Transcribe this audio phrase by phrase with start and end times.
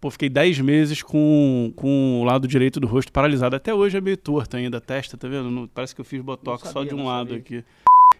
[0.00, 3.54] Pô, fiquei 10 meses com, com o lado direito do rosto paralisado.
[3.54, 5.50] Até hoje é meio torto ainda a testa, tá vendo?
[5.50, 7.38] Não, parece que eu fiz botox sabia, só de um lado sabia.
[7.38, 7.64] aqui.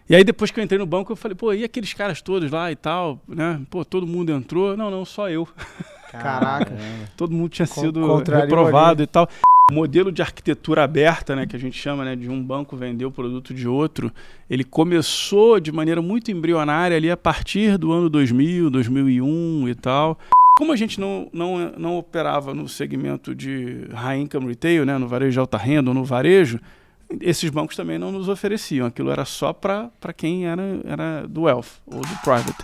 [0.07, 2.51] E aí depois que eu entrei no banco, eu falei, pô, e aqueles caras todos
[2.51, 3.59] lá e tal, né?
[3.69, 4.77] Pô, todo mundo entrou.
[4.77, 5.47] Não, não, só eu.
[6.11, 6.71] Caraca.
[7.17, 9.03] todo mundo tinha sido reprovado ali.
[9.03, 9.27] e tal.
[9.71, 13.05] O modelo de arquitetura aberta, né, que a gente chama né, de um banco vender
[13.05, 14.11] o produto de outro,
[14.49, 20.19] ele começou de maneira muito embrionária ali a partir do ano 2000, 2001 e tal.
[20.61, 25.07] Como a gente não, não, não operava no segmento de high income retail, né, no
[25.07, 26.59] varejo de alta renda ou no varejo,
[27.19, 28.85] esses bancos também não nos ofereciam.
[28.85, 32.63] Aquilo era só para quem era, era do wealth ou do private.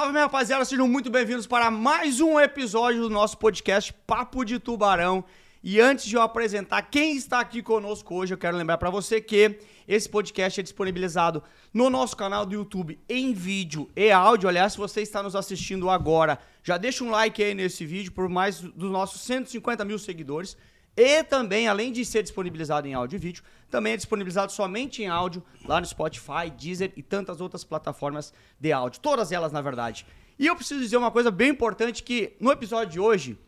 [0.00, 4.58] Salve, minha rapaziada, sejam muito bem-vindos para mais um episódio do nosso podcast Papo de
[4.58, 5.22] Tubarão.
[5.62, 9.20] E antes de eu apresentar quem está aqui conosco hoje, eu quero lembrar para você
[9.20, 11.42] que esse podcast é disponibilizado
[11.74, 14.48] no nosso canal do YouTube em vídeo e áudio.
[14.48, 18.26] Aliás, se você está nos assistindo agora, já deixa um like aí nesse vídeo por
[18.26, 20.56] mais dos nossos 150 mil seguidores.
[20.96, 25.06] E também, além de ser disponibilizado em áudio e vídeo, também é disponibilizado somente em
[25.06, 29.00] áudio lá no Spotify, Deezer e tantas outras plataformas de áudio.
[29.00, 30.04] Todas elas, na verdade.
[30.38, 33.38] E eu preciso dizer uma coisa bem importante que no episódio de hoje,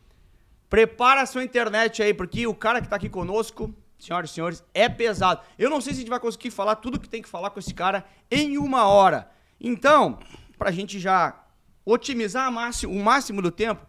[0.70, 4.64] prepara a sua internet aí, porque o cara que está aqui conosco, senhoras e senhores,
[4.72, 5.42] é pesado.
[5.58, 7.58] Eu não sei se a gente vai conseguir falar tudo que tem que falar com
[7.58, 9.30] esse cara em uma hora.
[9.60, 10.18] Então,
[10.56, 11.44] para a gente já
[11.84, 13.86] otimizar o máximo do tempo,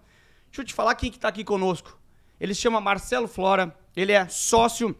[0.47, 1.97] deixa eu te falar quem que está aqui conosco.
[2.43, 4.93] Ele se chama Marcelo Flora, ele é sócio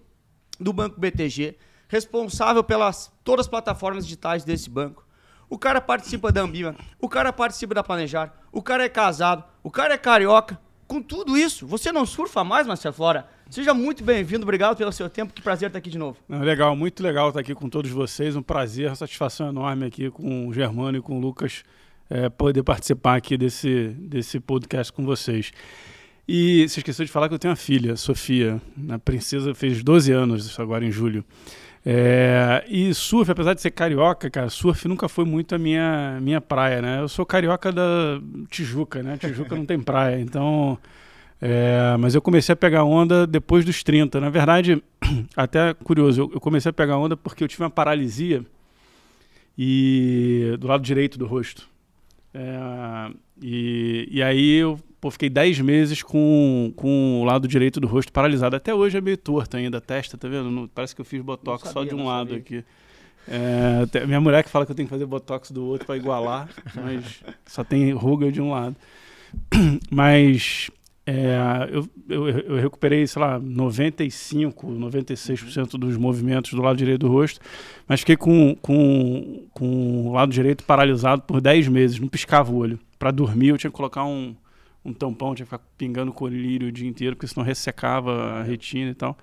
[0.57, 1.57] do Banco BTG,
[1.89, 5.05] responsável pelas todas as plataformas digitais desse banco.
[5.49, 9.69] O cara participa da Ambima, o cara participa da Planejar, o cara é casado, o
[9.69, 10.57] cara é carioca.
[10.87, 13.27] Com tudo isso, você não surfa mais, Marcelo Flora?
[13.49, 16.17] Seja muito bem-vindo, obrigado pelo seu tempo, que prazer estar aqui de novo.
[16.29, 20.47] Legal, muito legal estar aqui com todos vocês, um prazer, uma satisfação enorme aqui com
[20.47, 21.65] o Germano e com o Lucas,
[22.09, 25.51] é, poder participar aqui desse, desse podcast com vocês.
[26.27, 28.61] E você esqueceu de falar que eu tenho uma filha, Sofia.
[28.89, 31.23] A princesa fez 12 anos agora em julho.
[31.85, 36.39] É, e surf, apesar de ser carioca, cara, surf nunca foi muito a minha, minha
[36.39, 37.01] praia, né?
[37.01, 39.17] Eu sou carioca da Tijuca, né?
[39.17, 40.77] Tijuca não tem praia, então.
[41.41, 44.21] É, mas eu comecei a pegar onda depois dos 30.
[44.21, 44.81] Na verdade,
[45.35, 48.45] até curioso, eu, eu comecei a pegar onda porque eu tive uma paralisia
[49.57, 51.67] e do lado direito do rosto.
[52.33, 53.11] É,
[53.41, 58.09] e, e aí eu Pô, fiquei 10 meses com, com o lado direito do rosto
[58.09, 58.55] paralisado.
[58.55, 60.71] Até hoje é meio torto ainda a testa, tá vendo?
[60.73, 62.37] parece que eu fiz botox sabia, só de um lado sabia.
[62.37, 62.65] aqui.
[63.27, 66.47] É, minha mulher que fala que eu tenho que fazer botox do outro para igualar,
[66.73, 68.77] mas só tem ruga de um lado.
[69.91, 70.71] Mas
[71.05, 71.37] é,
[71.69, 77.41] eu, eu, eu, recuperei, sei lá, 95, 96% dos movimentos do lado direito do rosto,
[77.85, 82.55] mas fiquei com, com, com o lado direito paralisado por 10 meses, não piscava o
[82.55, 82.79] olho.
[82.97, 84.33] Para dormir eu tinha que colocar um,
[84.85, 88.91] um tampão, tinha que ficar pingando colírio o dia inteiro, porque senão ressecava a retina
[88.91, 89.17] e tal.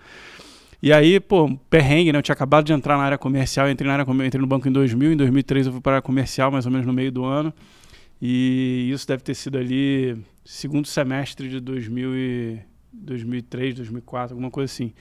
[0.83, 2.19] E aí, pô, perrengue, né?
[2.19, 4.73] Eu tinha acabado de entrar na área comercial, entrei, na área, entrei no banco em
[4.73, 7.25] 2000, em 2003 eu fui para a área comercial, mais ou menos no meio do
[7.25, 7.53] ano.
[8.21, 12.61] E isso deve ter sido ali segundo semestre de 2000 e
[12.93, 14.93] 2003, 2004, alguma coisa assim.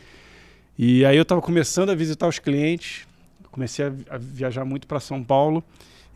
[0.77, 3.07] E aí eu estava começando a visitar os clientes,
[3.51, 5.63] comecei a, a viajar muito para São Paulo.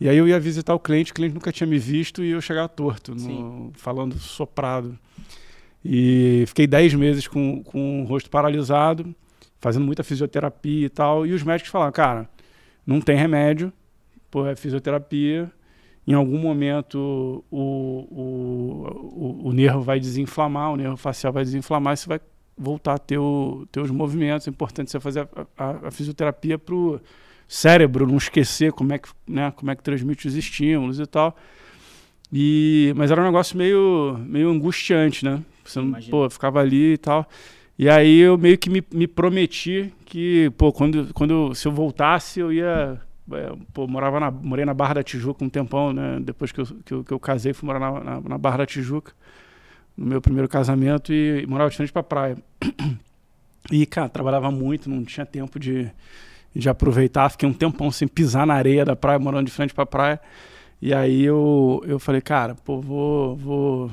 [0.04, 2.42] E aí eu ia visitar o cliente, o cliente nunca tinha me visto e eu
[2.42, 5.00] chegava torto, no, falando soprado.
[5.84, 9.16] E fiquei 10 meses com, com o rosto paralisado,
[9.62, 11.26] fazendo muita fisioterapia e tal.
[11.26, 12.30] E os médicos falaram, cara,
[12.86, 13.72] não tem remédio,
[14.30, 15.50] pô, é fisioterapia.
[16.06, 21.94] Em algum momento o, o, o, o nervo vai desinflamar, o nervo facial vai desinflamar
[21.94, 22.20] e você vai
[22.58, 24.50] voltar a ter, o, ter os movimentos.
[24.50, 26.76] É importante você fazer a, a, a fisioterapia para
[27.48, 31.36] cérebro não esquecer como é que, né, como é que transmite os estímulos e tal.
[32.32, 35.40] E, mas era um negócio meio, meio angustiante, né?
[35.64, 37.30] Você não, pô, ficava ali e tal.
[37.78, 42.40] E aí eu meio que me, me prometi que, pô, quando, quando se eu voltasse,
[42.40, 43.00] eu ia.
[43.32, 46.20] É, pô, morava na, morei na Barra da Tijuca um tempão, né?
[46.22, 48.66] Depois que eu, que eu, que eu casei, fui morar na, na, na, Barra da
[48.66, 49.14] Tijuca,
[49.96, 52.38] no meu primeiro casamento, e, e morava de frente pra praia.
[53.72, 55.90] E, cara, trabalhava muito, não tinha tempo de,
[56.56, 57.30] de aproveitar.
[57.30, 60.22] Fiquei um tempão sem pisar na areia da praia, morando de frente para a praia.
[60.82, 63.92] E aí eu, eu falei, cara, pô, vou, vou,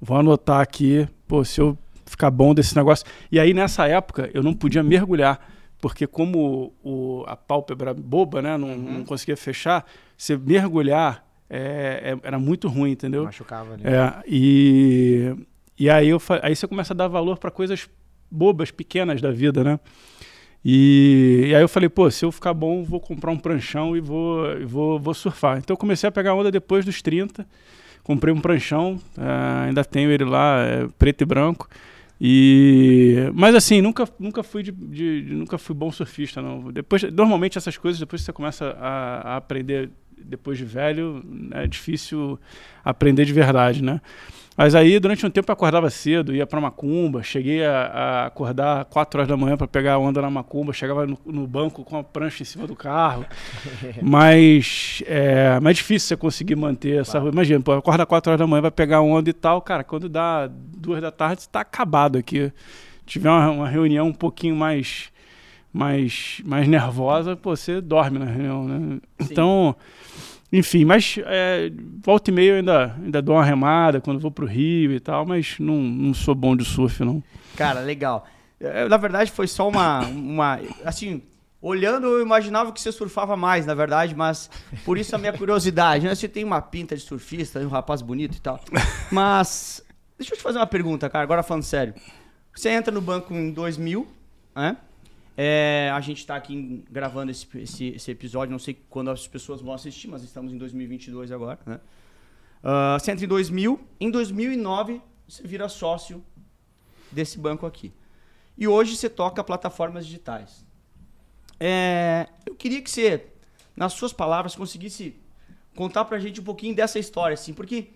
[0.00, 1.76] vou anotar aqui, pô, se eu
[2.06, 3.04] ficar bom desse negócio.
[3.30, 5.38] E aí nessa época eu não podia mergulhar,
[5.80, 8.98] porque como o, a pálpebra boba, né, não, uhum.
[8.98, 9.84] não conseguia fechar,
[10.16, 13.24] se mergulhar é, é, era muito ruim, entendeu?
[13.24, 13.82] Machucava ali.
[13.84, 15.34] É, e,
[15.78, 17.88] E aí, eu, aí você começa a dar valor para coisas
[18.30, 19.78] bobas, pequenas da vida, né?
[20.64, 24.00] E, e, aí eu falei, pô, se eu ficar bom, vou comprar um pranchão e
[24.00, 25.58] vou, vou, vou surfar.
[25.58, 27.46] Então eu comecei a pegar onda depois dos 30.
[28.02, 31.68] Comprei um pranchão, uh, ainda tenho ele lá, é, preto e branco.
[32.20, 36.40] E, mas assim, nunca, nunca, fui de, de, de, nunca fui bom surfista.
[36.40, 36.70] Não.
[36.70, 41.22] Depois, normalmente essas coisas, depois que você começa a, a aprender depois de velho,
[41.52, 42.38] é difícil
[42.82, 44.00] aprender de verdade, né?
[44.56, 48.84] Mas aí, durante um tempo, eu acordava cedo, ia para Macumba, cheguei a, a, acordar
[48.84, 51.96] 4 horas da manhã para pegar a onda na Macumba, chegava no, no, banco com
[51.98, 53.26] a prancha em cima do carro.
[54.00, 57.18] mas é mais difícil você conseguir manter essa.
[57.18, 57.32] Claro.
[57.32, 59.60] Imagina, pô, acorda 4 horas da manhã, vai pegar a onda e tal.
[59.60, 62.52] Cara, quando dá 2 da tarde, você está acabado aqui.
[63.04, 65.12] Tiver uma, uma reunião um pouquinho mais
[65.74, 69.00] mais, mais nervosa, pô, você dorme na reunião, né?
[69.18, 69.28] Sim.
[69.32, 69.74] Então,
[70.56, 71.68] enfim, mas é,
[72.00, 75.26] volta e meia eu ainda, ainda dou uma remada quando vou pro Rio e tal,
[75.26, 77.20] mas não, não sou bom de surf, não.
[77.56, 78.24] Cara, legal.
[78.60, 80.60] É, na verdade, foi só uma, uma.
[80.84, 81.22] Assim,
[81.60, 84.48] olhando, eu imaginava que você surfava mais, na verdade, mas
[84.84, 86.06] por isso a minha curiosidade.
[86.06, 86.14] Né?
[86.14, 88.60] Você tem uma pinta de surfista, um rapaz bonito e tal.
[89.10, 89.84] Mas,
[90.16, 91.94] deixa eu te fazer uma pergunta, cara, agora falando sério.
[92.54, 94.06] Você entra no banco em 2000,
[94.54, 94.76] né?
[95.36, 99.60] É, a gente está aqui gravando esse, esse, esse, episódio, não sei quando as pessoas
[99.60, 101.80] vão assistir, mas estamos em 2022 agora, né?
[102.62, 106.24] Uh, você entra em 2000, em 2009 você vira sócio
[107.10, 107.92] desse banco aqui.
[108.56, 110.64] E hoje você toca plataformas digitais.
[111.58, 113.26] É, eu queria que você,
[113.76, 115.16] nas suas palavras, conseguisse
[115.74, 117.88] contar pra gente um pouquinho dessa história, assim, porque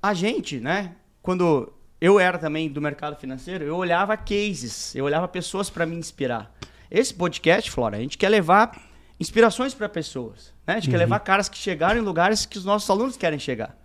[0.00, 5.26] a gente, né, quando eu era também do mercado financeiro, eu olhava cases, eu olhava
[5.26, 6.57] pessoas para me inspirar.
[6.90, 8.80] Esse podcast, Flora, a gente quer levar
[9.20, 10.54] inspirações para pessoas.
[10.66, 10.74] Né?
[10.74, 10.92] A gente uhum.
[10.92, 13.76] quer levar caras que chegaram em lugares que os nossos alunos querem chegar.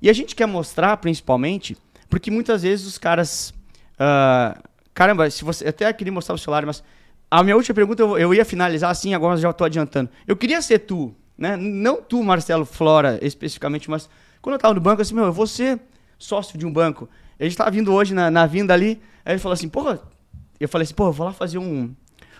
[0.00, 1.76] E a gente quer mostrar, principalmente,
[2.08, 3.50] porque muitas vezes os caras.
[3.94, 4.62] Uh,
[4.94, 5.64] caramba, se você.
[5.64, 6.82] Eu até queria mostrar o celular, mas.
[7.28, 10.08] A minha última pergunta eu, eu ia finalizar assim, agora já estou adiantando.
[10.28, 11.56] Eu queria ser tu, né?
[11.56, 14.08] Não tu, Marcelo Flora, especificamente, mas
[14.40, 15.80] quando eu estava no banco, assim, meu, eu vou ser
[16.16, 17.08] sócio de um banco.
[17.38, 20.00] Ele estava vindo hoje na, na vinda ali, aí ele falou assim, porra,
[20.60, 21.92] eu falei assim, porra, eu vou lá fazer um,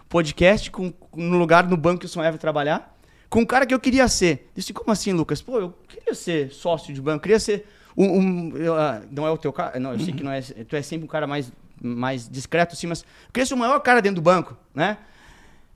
[0.09, 2.97] podcast com, no lugar no banco que o sonhava trabalhar,
[3.29, 4.49] com um cara que eu queria ser.
[4.49, 5.43] Eu disse, como assim, Lucas?
[5.43, 7.67] Pô, eu queria ser sócio de banco, queria ser
[7.97, 8.19] um.
[8.19, 9.79] um eu, uh, não é o teu cara.
[9.81, 10.41] Não, eu sei que não é.
[10.41, 13.79] Tu é sempre um cara mais, mais discreto, assim, mas eu queria ser o maior
[13.81, 14.99] cara dentro do banco, né?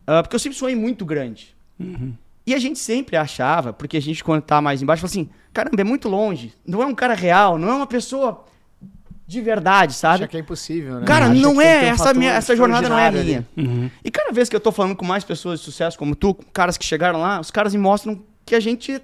[0.03, 1.55] Uh, porque eu sempre sonhei muito grande.
[1.79, 2.15] Uhum.
[2.47, 5.81] E a gente sempre achava, porque a gente, quando tá mais embaixo, fala assim: caramba,
[5.81, 6.53] é muito longe.
[6.67, 8.45] Não é um cara real, não é uma pessoa
[9.31, 10.25] de verdade, sabe?
[10.25, 11.07] Acha que é impossível, né?
[11.07, 13.47] Cara, Acha não é, um essa, minha, essa jornada não é minha.
[13.57, 13.89] Uhum.
[14.05, 16.77] E cada vez que eu tô falando com mais pessoas de sucesso como tu, caras
[16.77, 19.01] que chegaram lá, os caras me mostram que a gente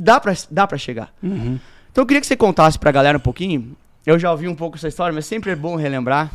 [0.00, 1.14] dá pra, dá pra chegar.
[1.22, 1.60] Uhum.
[1.92, 3.76] Então eu queria que você contasse pra galera um pouquinho.
[4.04, 6.32] Eu já ouvi um pouco essa história, mas sempre é bom relembrar.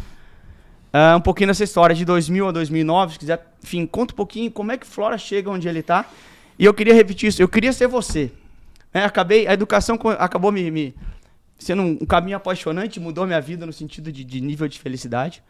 [0.94, 4.50] Uh, um pouquinho dessa história de 2000 a 2009, se quiser, enfim, conta um pouquinho
[4.52, 6.06] como é que Flora chega onde ele tá.
[6.58, 8.32] E eu queria repetir isso, eu queria ser você.
[8.94, 10.96] É, acabei, a educação acabou me, me
[11.64, 15.44] sendo um, um, caminho apaixonante, mudou minha vida no sentido de, de nível de felicidade.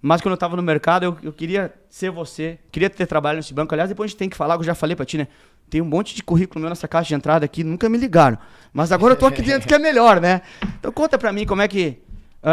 [0.00, 3.52] Mas quando eu estava no mercado, eu, eu, queria ser você, queria ter trabalho nesse
[3.52, 3.74] banco.
[3.74, 5.26] Aliás, depois a gente tem que falar, eu já falei para ti, né?
[5.68, 8.38] Tem um monte de currículo meu nessa caixa de entrada aqui, nunca me ligaram.
[8.72, 10.42] Mas agora eu tô aqui dentro que é melhor, né?
[10.78, 11.98] Então conta para mim como é que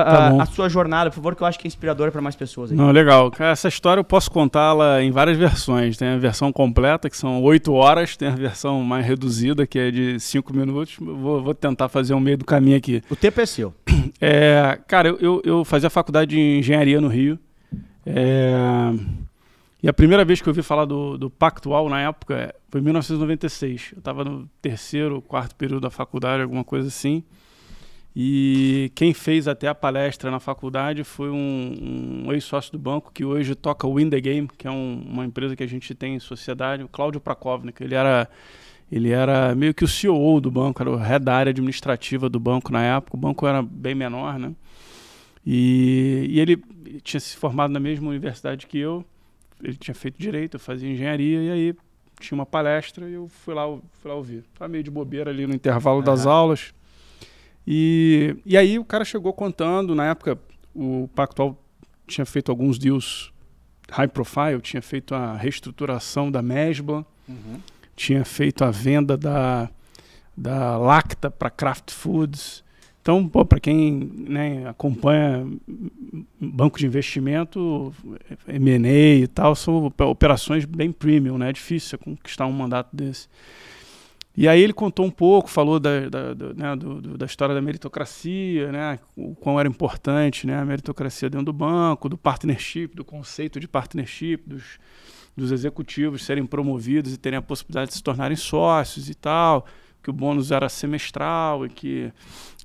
[0.01, 2.35] a, tá a, sua jornada, por favor, que eu acho que é inspiradora para mais
[2.35, 2.71] pessoas.
[2.71, 2.77] Aí.
[2.77, 3.31] Não, legal.
[3.37, 5.95] Essa história eu posso contá-la em várias versões.
[5.97, 9.91] Tem a versão completa, que são oito horas, tem a versão mais reduzida, que é
[9.91, 10.95] de cinco minutos.
[10.99, 13.01] Vou, vou, tentar fazer um meio do caminho aqui.
[13.09, 13.73] O tempo é seu.
[14.19, 17.37] É, cara, eu, eu, eu fazia faculdade de engenharia no Rio.
[18.05, 18.53] É,
[19.81, 22.83] e a primeira vez que eu ouvi falar do, do Pactual na época foi em
[22.85, 23.89] 1996.
[23.91, 27.23] Eu estava no terceiro, quarto período da faculdade, alguma coisa assim.
[28.15, 33.25] E quem fez até a palestra na faculdade foi um, um ex-sócio do banco que
[33.25, 36.15] hoje toca o Win the Game, que é um, uma empresa que a gente tem
[36.15, 37.83] em sociedade, o Cláudio Prakovnik.
[37.83, 38.29] Ele era,
[38.91, 42.39] ele era meio que o CEO do banco, era o head da área administrativa do
[42.39, 43.17] banco na época.
[43.17, 44.53] O banco era bem menor, né?
[45.45, 46.63] E, e ele
[47.01, 49.03] tinha se formado na mesma universidade que eu.
[49.61, 51.75] Ele tinha feito direito, eu fazia engenharia, e aí
[52.19, 54.43] tinha uma palestra e eu fui lá, fui lá ouvir.
[54.53, 56.03] Estava meio de bobeira ali no intervalo uhum.
[56.03, 56.73] das aulas
[57.65, 60.37] e, e aí o cara chegou contando, na época
[60.75, 61.57] o Pactual
[62.07, 63.31] tinha feito alguns deals
[63.91, 67.59] high profile, tinha feito a reestruturação da Mesbla, uhum.
[67.95, 69.69] tinha feito a venda da,
[70.35, 72.63] da Lacta para Kraft Foods.
[73.01, 75.45] Então, para quem né, acompanha
[76.39, 77.93] banco de investimento,
[78.47, 81.49] M&A e tal, são operações bem premium, né?
[81.49, 83.27] É difícil conquistar um mandato desse.
[84.35, 87.53] E aí ele contou um pouco, falou da, da, da, né, do, do, da história
[87.53, 92.95] da meritocracia, né, o quão era importante né, a meritocracia dentro do banco, do partnership,
[92.95, 94.79] do conceito de partnership, dos,
[95.37, 99.67] dos executivos serem promovidos e terem a possibilidade de se tornarem sócios e tal,
[100.01, 102.11] que o bônus era semestral e que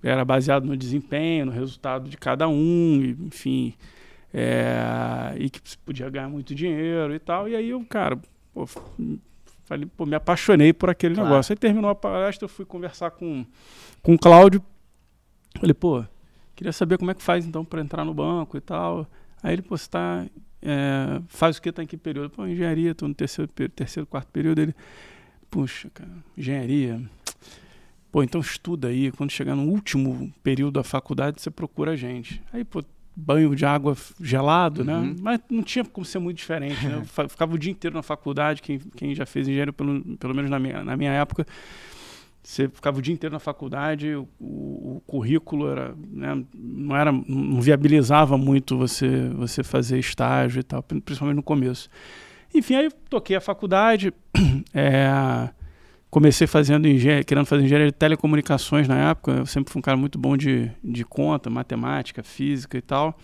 [0.03, 3.75] era baseado no desempenho, no resultado de cada um, e, enfim,
[4.33, 7.49] é, e que podia ganhar muito dinheiro e tal.
[7.49, 8.19] E aí eu, cara,
[8.55, 8.67] pô,
[9.69, 11.29] Falei, pô, me apaixonei por aquele claro.
[11.29, 11.53] negócio.
[11.53, 13.45] Aí terminou a palestra, eu fui conversar com,
[14.03, 14.63] com o Cláudio.
[15.61, 16.03] Falei, pô,
[16.57, 19.07] queria saber como é que faz então para entrar no banco e tal.
[19.43, 20.25] Aí ele, pô, você tá,
[20.63, 21.71] é, faz o que?
[21.71, 22.31] Tá em que período?
[22.31, 24.59] Pô, engenharia, tô no terceiro, terceiro quarto período.
[24.59, 24.75] Ele,
[25.51, 27.03] puxa, cara, engenharia.
[28.11, 29.13] Pô, então estuda aí.
[29.13, 32.43] Quando chegar no último período da faculdade, você procura a gente.
[32.51, 32.83] Aí, pô,
[33.21, 34.95] banho de água gelado, né?
[34.95, 35.07] uhum.
[35.07, 35.17] né?
[35.21, 37.03] Mas não tinha como ser muito diferente, né?
[37.19, 40.49] Eu ficava o dia inteiro na faculdade, quem, quem já fez engenheiro, pelo, pelo menos
[40.49, 41.45] na minha, na minha época,
[42.41, 47.61] você ficava o dia inteiro na faculdade, o, o currículo era, né, não era, não
[47.61, 51.91] viabilizava muito você, você fazer estágio e tal, principalmente no começo.
[52.55, 54.15] Enfim, aí toquei a faculdade,
[54.73, 55.11] é,
[56.11, 59.33] comecei fazendo engenharia, querendo fazer engenharia de telecomunicações na época.
[59.33, 63.19] Eu sempre fui um cara muito bom de, de conta, matemática, física e tal.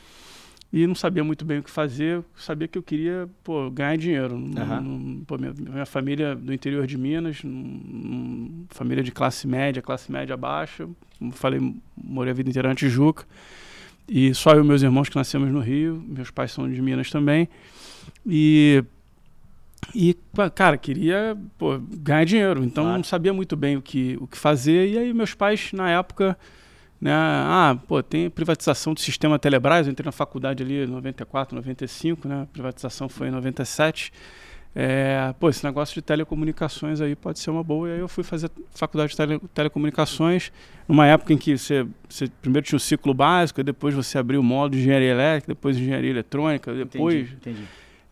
[0.72, 2.24] E não sabia muito bem o que fazer.
[2.34, 4.34] Sabia que eu queria pô, ganhar dinheiro.
[4.34, 5.22] Uhum.
[5.24, 7.40] pô, minha, minha, família do interior de Minas,
[8.70, 10.88] família de classe média, classe média baixa.
[11.16, 11.60] Como falei,
[11.96, 13.24] morei a vida inteira na Tijuca.
[14.08, 16.04] E só eu e meus irmãos que nascemos no Rio.
[16.08, 17.48] Meus pais são de Minas também.
[18.26, 18.84] E
[19.94, 20.16] e,
[20.54, 22.98] cara, queria pô, ganhar dinheiro, então claro.
[22.98, 24.90] não sabia muito bem o que, o que fazer.
[24.90, 26.38] E aí, meus pais, na época,
[27.00, 29.86] né, ah, pô, tem privatização do sistema Telebrás.
[29.86, 32.42] Eu entrei na faculdade ali em 94, 95, né?
[32.42, 34.12] A privatização foi em 97.
[34.76, 37.88] É, pô, esse negócio de telecomunicações aí pode ser uma boa.
[37.88, 40.50] E aí eu fui fazer faculdade de tele, telecomunicações,
[40.88, 44.42] numa época em que você, você primeiro tinha o ciclo básico, depois você abriu o
[44.42, 47.14] módulo de engenharia elétrica, depois engenharia eletrônica, depois.
[47.14, 47.64] Entendi, entendi.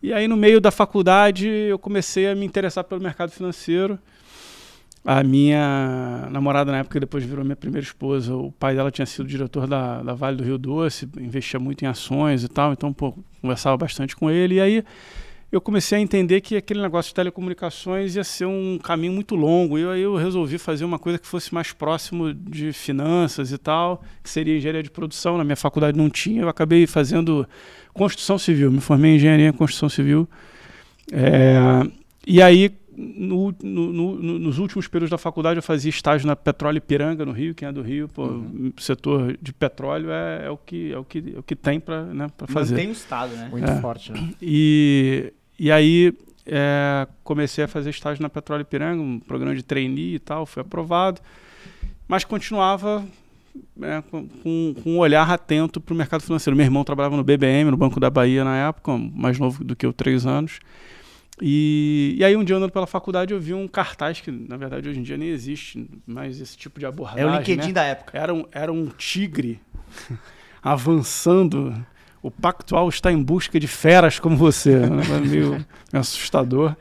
[0.03, 3.97] E aí, no meio da faculdade, eu comecei a me interessar pelo mercado financeiro.
[5.05, 9.25] A minha namorada, na época, depois virou minha primeira esposa, o pai dela tinha sido
[9.25, 13.17] diretor da, da Vale do Rio Doce, investia muito em ações e tal, então, pô,
[13.41, 14.55] conversava bastante com ele.
[14.55, 14.83] E aí,
[15.53, 19.77] eu comecei a entender que aquele negócio de telecomunicações ia ser um caminho muito longo.
[19.77, 24.01] E aí eu resolvi fazer uma coisa que fosse mais próximo de finanças e tal,
[24.23, 25.37] que seria engenharia de produção.
[25.37, 27.47] Na minha faculdade não tinha, eu acabei fazendo
[27.93, 28.71] construção civil.
[28.71, 30.27] Me formei em engenharia em construção civil.
[31.11, 31.59] É,
[32.25, 36.77] e aí, no, no, no, nos últimos períodos da faculdade, eu fazia estágio na Petróleo
[36.77, 37.53] Ipiranga, no Rio.
[37.53, 38.73] Quem é do Rio, pô, uhum.
[38.79, 42.05] setor de petróleo é, é, o, que, é, o, que, é o que tem para
[42.05, 42.75] né, fazer.
[42.75, 43.49] Tem o Estado, né?
[43.51, 43.79] Muito é.
[43.79, 44.33] forte, né?
[44.41, 46.13] E e aí
[46.45, 50.61] é, comecei a fazer estágio na Petróleo Ipiranga, um programa de trainee e tal, fui
[50.61, 51.21] aprovado,
[52.07, 53.05] mas continuava
[53.81, 56.55] é, com, com, um olhar atento para o mercado financeiro.
[56.55, 59.85] Meu irmão trabalhava no BBM, no Banco da Bahia na época, mais novo do que
[59.85, 60.59] eu, três anos.
[61.41, 64.87] E, e aí um dia andando pela faculdade eu vi um cartaz que na verdade
[64.87, 67.23] hoje em dia nem existe mais esse tipo de abordagem.
[67.23, 67.73] É o LinkedIn né?
[67.73, 68.17] da época.
[68.17, 69.59] Era um, era um tigre
[70.61, 71.73] avançando
[72.23, 74.77] o Pactual está em busca de feras como você.
[74.77, 75.03] Né?
[75.13, 76.75] É meio assustador.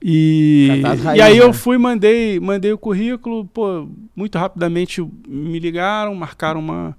[0.00, 0.82] E,
[1.16, 1.52] e aí eu né?
[1.52, 6.96] fui, mandei, mandei o currículo, pô, muito rapidamente me ligaram, marcaram uma,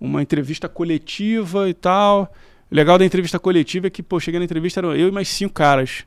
[0.00, 2.32] uma entrevista coletiva e tal.
[2.70, 5.28] O legal da entrevista coletiva é que, pô, cheguei na entrevista, eram eu e mais
[5.28, 6.04] cinco caras.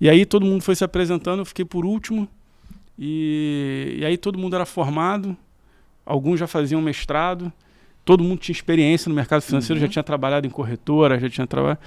[0.00, 2.28] E aí todo mundo foi se apresentando, eu fiquei por último.
[2.98, 5.36] E, e aí todo mundo era formado,
[6.04, 7.52] alguns já faziam mestrado
[8.04, 9.86] todo mundo tinha experiência no mercado financeiro, uhum.
[9.86, 11.80] já tinha trabalhado em corretora, já tinha trabalhado.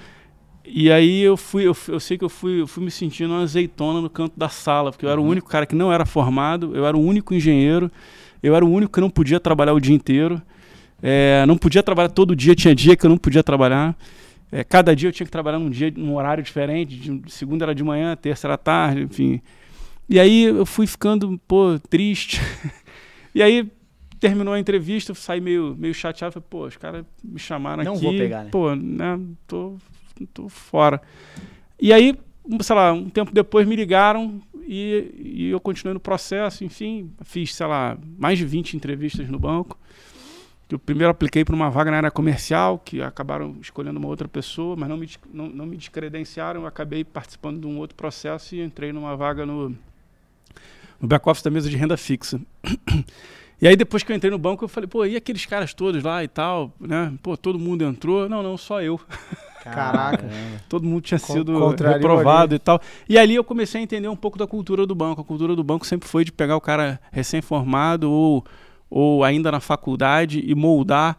[0.64, 3.42] E aí eu fui, eu, eu, sei que eu fui, eu fui me sentindo uma
[3.42, 5.30] azeitona no canto da sala, porque eu era o uhum.
[5.30, 7.90] único cara que não era formado, eu era o único engenheiro,
[8.42, 10.42] eu era o único que não podia trabalhar o dia inteiro.
[11.02, 13.96] É, não podia trabalhar todo dia, tinha dia que eu não podia trabalhar.
[14.50, 16.96] É, cada dia eu tinha que trabalhar num dia, num horário diferente.
[16.96, 19.40] De, segunda era de manhã, terça era tarde, enfim.
[20.08, 22.40] E aí eu fui ficando, pô, triste.
[23.34, 23.70] e aí
[24.18, 26.34] terminou a entrevista, saí meio, meio chateado.
[26.34, 28.04] Falei, pô, os caras me chamaram Não aqui.
[28.04, 28.50] Não vou pegar, né?
[28.50, 29.76] Pô, né, tô,
[30.32, 31.00] tô fora.
[31.80, 32.18] E aí,
[32.60, 36.64] sei lá, um tempo depois me ligaram e, e eu continuei no processo.
[36.64, 39.78] Enfim, fiz, sei lá, mais de 20 entrevistas no banco.
[40.68, 44.74] Eu primeiro apliquei para uma vaga na área comercial, que acabaram escolhendo uma outra pessoa,
[44.74, 46.62] mas não me, não, não me descredenciaram.
[46.62, 49.68] Eu acabei participando de um outro processo e entrei numa vaga no,
[51.00, 52.40] no back-office da mesa de renda fixa.
[53.60, 56.02] E aí depois que eu entrei no banco, eu falei, pô, e aqueles caras todos
[56.02, 57.12] lá e tal, né?
[57.22, 58.28] Pô, todo mundo entrou.
[58.28, 59.00] Não, não, só eu.
[59.64, 60.24] Caraca.
[60.68, 62.80] Todo mundo tinha sido contrariou reprovado e tal.
[63.08, 65.20] E ali eu comecei a entender um pouco da cultura do banco.
[65.20, 68.44] A cultura do banco sempre foi de pegar o cara recém-formado ou,
[68.88, 71.18] ou ainda na faculdade e moldar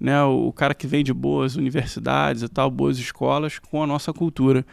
[0.00, 4.12] né, o cara que vem de boas universidades e tal, boas escolas, com a nossa
[4.12, 4.64] cultura.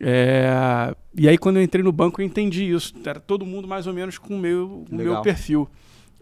[0.00, 2.94] É, e aí, quando eu entrei no banco, eu entendi isso.
[3.04, 5.68] Era todo mundo mais ou menos com o meu, o meu perfil.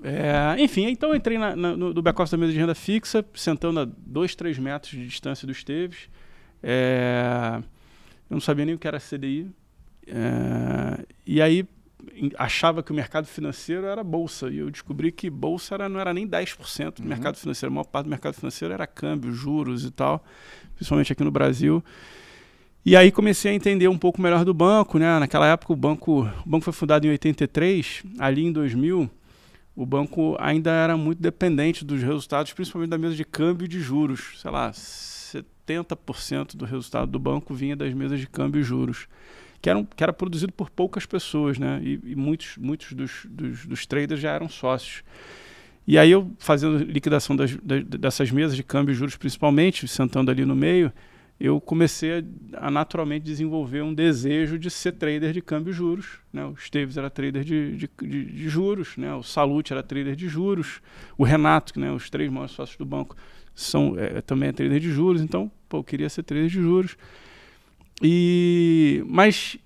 [0.07, 3.81] É, enfim, então eu entrei na, na, no, back-office da mesa de renda fixa, sentando
[3.81, 6.11] a 2, 3 metros de distância dos Esteves.
[6.63, 7.57] É,
[8.29, 9.51] eu não sabia nem o que era CDI.
[10.07, 11.67] É, e aí
[12.37, 14.51] achava que o mercado financeiro era bolsa.
[14.51, 17.09] E eu descobri que bolsa era, não era nem 10% do Uhum.
[17.09, 17.73] mercado financeiro.
[17.73, 20.23] A maior parte do mercado financeiro era câmbio, juros e tal,
[20.75, 21.83] principalmente aqui no Brasil.
[22.85, 25.19] E aí comecei a entender um pouco melhor do banco, né?
[25.19, 29.11] Naquela época o banco, o banco foi fundado em 83, ali em 2000,
[29.77, 33.81] o banco ainda era muito dependente dos resultados, principalmente da mesa de câmbio e de
[33.81, 34.35] juros.
[34.41, 39.09] Sei lá, 70% do resultado do banco vinha das mesas de câmbio e juros,
[39.61, 41.81] que, eram, que era produzido por poucas pessoas, né?
[41.83, 45.03] E, e muitos, muitos dos, dos, dos traders já eram sócios.
[45.87, 50.31] E aí eu fazendo liquidação das, das- dessas mesas de câmbio e juros, principalmente, sentando
[50.31, 50.93] ali no meio,
[51.39, 56.19] eu comecei a, a naturalmente desenvolver um desejo de ser trader de câmbio e juros.
[56.33, 56.45] Né?
[56.45, 59.15] O Esteves era trader de, de, de- de juros, né?
[59.15, 60.81] o Salute era trader de juros,
[61.19, 63.17] o Renato, que né, os três maiores sócios do banco,
[63.55, 66.97] são, é, também é trader de juros, então pô, eu queria ser trader de juros.
[68.03, 69.57] E, mas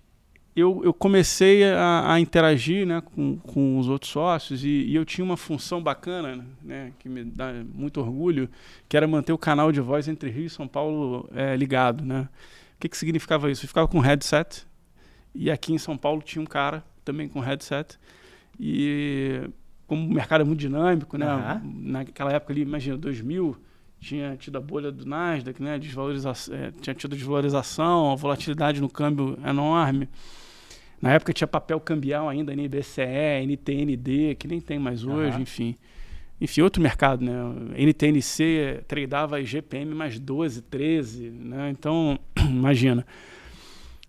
[0.58, 5.04] eu, eu comecei a, a interagir né, com, com os outros sócios e, e eu
[5.04, 8.48] tinha uma função bacana, né, que me dá muito orgulho,
[8.88, 12.04] que era manter o canal de voz entre Rio e São Paulo é, ligado.
[12.04, 12.28] Né?
[12.76, 13.64] O que, que significava isso?
[13.64, 14.66] Eu ficava com headset
[15.34, 17.98] e aqui em São Paulo tinha um cara também com headset
[18.58, 19.48] e
[19.86, 21.26] como o mercado é muito dinâmico, né?
[21.26, 21.62] Aham.
[21.64, 23.56] naquela época ali, imagina, 2000,
[23.98, 25.78] tinha tido a bolha do Nasdaq, né?
[25.78, 30.08] Desvalorização, é, tinha tido desvalorização, a volatilidade no câmbio enorme.
[31.00, 35.42] Na época tinha papel cambial ainda, NBCE, NTND, que nem tem mais hoje, Aham.
[35.42, 35.76] enfim.
[36.40, 37.32] Enfim, outro mercado, né?
[37.76, 41.70] NTNC tradeava GPM mais 12, 13, né?
[41.70, 43.04] Então, imagina.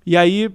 [0.06, 0.52] E aí,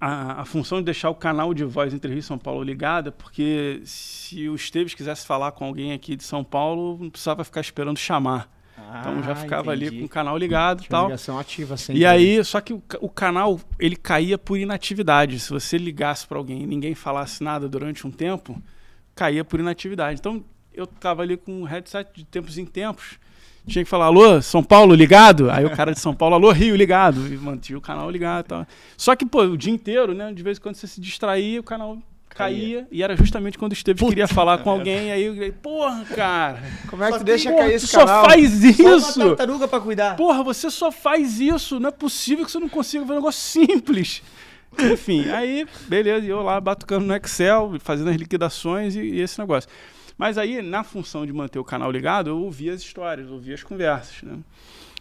[0.00, 3.08] a, a função de deixar o canal de voz entre Rio e São Paulo ligado,
[3.08, 7.44] é porque se o Esteves quisesse falar com alguém aqui de São Paulo, não precisava
[7.44, 8.57] ficar esperando chamar.
[9.00, 10.00] Então já Ah, ficava ali entendi.
[10.00, 11.06] com o canal ligado e tal.
[11.06, 12.00] ligação ativa sempre.
[12.02, 15.38] E aí, só que o, o canal, ele caía por inatividade.
[15.40, 18.60] Se você ligasse para alguém e ninguém falasse nada durante um tempo,
[19.14, 20.18] caía por inatividade.
[20.18, 23.18] Então, eu tava ali com um headset de tempos em tempos.
[23.66, 25.50] Tinha que falar, alô, São Paulo ligado?
[25.50, 27.26] Aí o cara de São Paulo, alô, Rio ligado.
[27.30, 28.66] E mantinha o canal ligado e tal.
[28.96, 30.32] Só que, pô, o dia inteiro, né?
[30.32, 32.86] De vez em quando você se distraía, o canal caía.
[32.90, 35.10] E era justamente quando o Esteves queria falar com alguém.
[35.12, 36.62] Aí eu falei, porra, cara.
[36.88, 38.24] Como é que Só tu tem- deixa porra, cair tu esse só canal?
[38.24, 39.18] faz Só uma isso.
[39.28, 40.16] tartaruga pra cuidar.
[40.16, 41.78] Porra, você só faz isso.
[41.80, 44.22] Não é possível que você não consiga fazer um negócio simples.
[44.78, 49.38] Enfim, aí, beleza, e eu lá batucando no Excel, fazendo as liquidações e, e esse
[49.40, 49.68] negócio.
[50.16, 53.54] Mas aí, na função de manter o canal ligado, eu ouvia as histórias, eu ouvia
[53.54, 54.36] as conversas, né?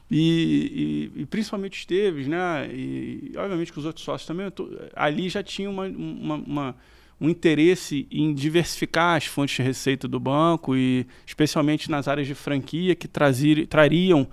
[0.09, 2.67] E, e- e principalmente o Esteves, né?
[2.71, 6.75] E, obviamente que os outros sócios também, tô- ali já tinha uma, uma- uma-
[7.19, 12.35] um interesse em diversificar as fontes de receita do banco e especialmente nas áreas de
[12.35, 14.27] franquia que trazir, trariam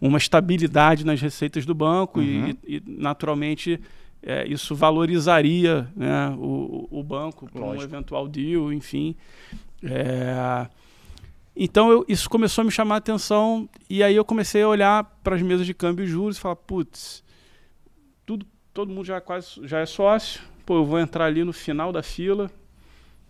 [0.00, 2.54] uma estabilidade nas receitas do banco Uhum.
[2.64, 3.80] e, e, naturalmente
[4.22, 9.16] é, isso valorizaria né, o, o banco para um eventual deal, enfim.
[9.82, 10.68] É,
[11.56, 15.04] então eu- isso começou a me chamar a atenção e aí eu comecei a olhar
[15.22, 17.22] para as mesas de câmbio e juros e falar, putz,
[18.26, 21.90] tudo, todo mundo já quase já é sócio, pô, eu vou entrar ali no final
[21.90, 22.50] da fila,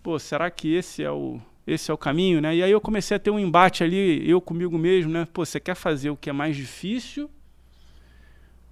[0.02, 2.56] pô, será que esse é o esse é o caminho, né?
[2.56, 5.28] E aí eu comecei a ter um embate ali, eu comigo mesmo, né?
[5.32, 7.30] Pô, você quer fazer o que é mais difícil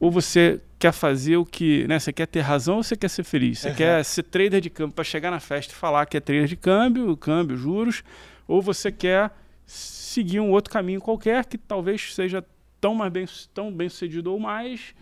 [0.01, 2.01] ou você quer fazer o que, né?
[2.01, 3.61] Você quer ter razão ou você quer ser feliz?
[3.61, 3.77] Você Uhum.
[3.77, 6.57] quer ser trader de câmbio para chegar na festa e falar que é trader de
[6.57, 8.03] câmbio, câmbio, juros,
[8.49, 9.31] ou você quer
[9.65, 12.45] seguir um outro caminho qualquer que talvez seja
[12.81, 14.93] tão mais bem, tão bem sucedido ou mais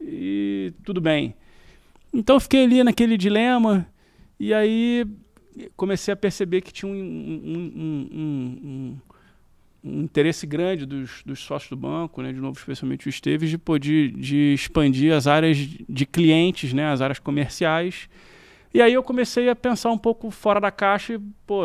[0.00, 1.34] e tudo bem.
[2.12, 3.86] Então eu fiquei ali naquele dilema
[4.40, 5.06] e aí
[5.76, 8.98] comecei a perceber que tinha um, um- um-
[9.84, 13.56] um- interesse grande dos, dos sócios do banco, né, de novo, especialmente o Esteves, de
[13.58, 18.08] poder de expandir as áreas de clientes, né, as áreas comerciais.
[18.74, 21.62] E aí eu comecei a pensar um pouco fora da caixa e, pô,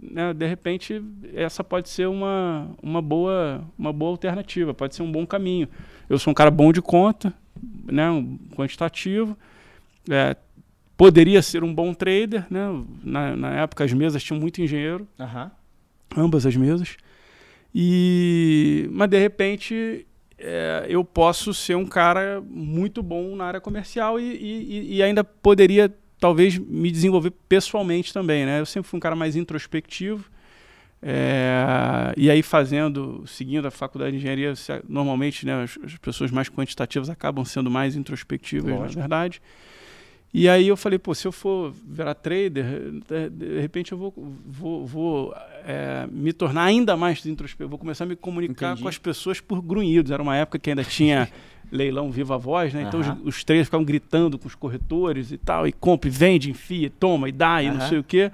[0.00, 1.02] né, de repente
[1.34, 5.68] essa pode ser uma, uma, boa, uma boa alternativa, pode ser um bom caminho.
[6.08, 7.34] Eu sou um cara bom de conta,
[7.84, 9.36] né, um quantitativo,
[10.08, 10.36] é,
[10.96, 12.84] poderia ser um bom trader, né?
[13.02, 15.50] Na, na época as mesas tinham muito engenheiro, Aham.
[16.16, 16.96] ambas as mesas.
[17.74, 20.06] E mas de repente
[20.38, 25.22] é, eu posso ser um cara muito bom na área comercial e, e, e, ainda
[25.22, 28.60] poderia talvez me desenvolver pessoalmente também, né?
[28.60, 30.24] Eu sempre fui um cara mais introspectivo.
[31.02, 34.52] É, e aí fazendo, seguindo a faculdade de engenharia,
[34.86, 38.96] normalmente né, as, as pessoas mais quantitativas acabam sendo mais introspectivas, Lógico.
[38.96, 39.40] na verdade.
[40.32, 42.64] E aí eu falei, pô, se eu for virar trader,
[43.32, 44.14] de, repente eu vou,
[44.46, 45.34] vou, vou
[45.66, 48.82] é, me tornar ainda mais introspectivo, vou começar a me comunicar Entendi.
[48.82, 50.12] com as pessoas por grunhidos.
[50.12, 51.28] Era uma época que ainda tinha
[51.70, 52.82] leilão viva voz, né?
[52.82, 56.48] Então os, os traders ficavam gritando com os corretores e tal, e compra, e vende,
[56.48, 58.30] enfia, toma, e dá, e não sei o quê.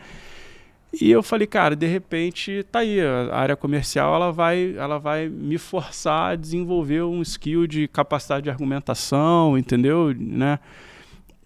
[1.01, 5.29] E eu falei, cara, de repente tá aí, a área comercial ela vai, ela vai
[5.29, 10.15] me forçar a desenvolver um skill de capacidade de argumentação, entendeu?
[10.15, 10.59] Né?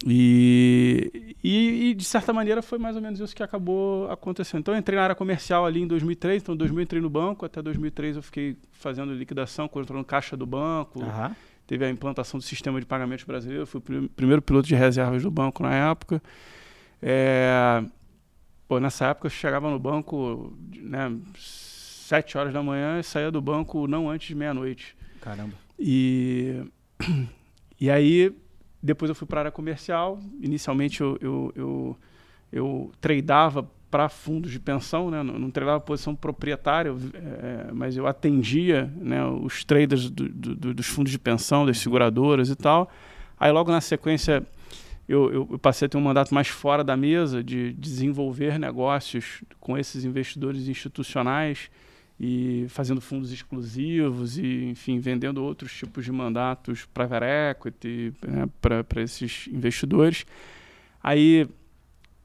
[0.07, 4.61] E, e, e, de certa maneira foi mais ou menos isso que acabou acontecendo.
[4.61, 7.45] Então eu entrei na área comercial ali em 2003, então em 2000 entrei no banco,
[7.45, 11.35] até 2003 eu fiquei fazendo liquidação, controlando caixa do banco, uhum.
[11.67, 15.31] teve a implantação do sistema de pagamentos brasileiro, fui o primeiro piloto de reservas do
[15.31, 16.23] banco na época.
[17.03, 17.85] É,
[18.67, 23.41] pô, nessa época eu chegava no banco né, sete horas da manhã e saía do
[23.43, 24.97] banco não antes de meia-noite.
[25.21, 25.53] Caramba.
[25.79, 26.65] E,
[27.79, 28.35] e aí
[28.83, 30.19] depois eu fui para a área comercial.
[30.40, 31.97] Inicialmente eu, eu, eu,
[32.53, 35.23] eu tradeava para fundos de pensão, né?
[35.23, 40.87] não, não tradava posição proprietária, é, mas eu atendia né, os traders do, do, dos
[40.87, 42.88] fundos de pensão, das seguradoras e tal.
[43.38, 44.47] Aí logo na sequência
[45.09, 49.77] eu, eu, passei a ter um mandato mais fora da mesa de desenvolver negócios com
[49.77, 51.69] esses investidores institucionais
[52.22, 59.00] e fazendo fundos exclusivos e, enfim, vendendo outros tipos de mandatos private equity né, para
[59.00, 60.26] esses investidores.
[61.02, 61.48] Aí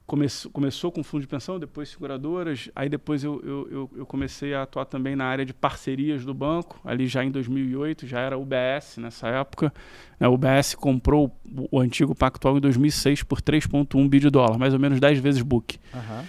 [0.06, 4.64] come, começou com fundo de pensão, depois seguradoras, aí depois eu, eu, eu, comecei a
[4.64, 8.98] atuar também na área de parcerias do banco, ali já em 2008, já era UBS
[8.98, 9.72] nessa época.
[10.20, 14.74] A UBS comprou o, o antigo Pactual em 2006 por 3,1 bi de dólar, mais
[14.74, 15.78] ou menos 10 vezes book.
[15.94, 16.24] Uhum.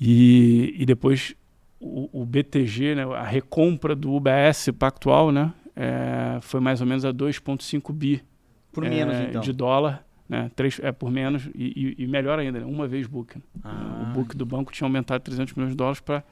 [0.00, 1.34] E, e depois
[1.80, 7.04] o, o, BTG, né, a recompra do UBS pactual, né, é, foi mais ou menos
[7.04, 8.22] a 2,5 bi
[8.70, 9.40] por menos, é, então.
[9.40, 10.06] de dólar.
[10.28, 13.36] Né, três, é por menos e, e, e melhor ainda, né, uma vez book.
[13.36, 13.42] Né.
[13.64, 14.04] Ah.
[14.06, 16.22] O book do banco tinha aumentado 300 milhões de dólares para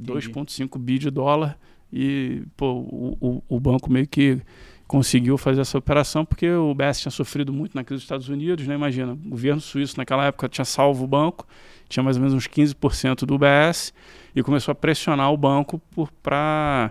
[0.00, 1.58] 2,5 bi de dólar
[1.92, 4.40] e pô, o, o, o banco meio que
[4.88, 8.66] conseguiu fazer essa operação porque o BS tinha sofrido muito na crise dos Estados Unidos,
[8.66, 8.74] né?
[8.74, 11.46] Imagina, o governo suíço naquela época tinha salvo o banco,
[11.88, 13.92] tinha mais ou menos uns 15% do BS
[14.34, 15.80] e começou a pressionar o banco
[16.22, 16.90] para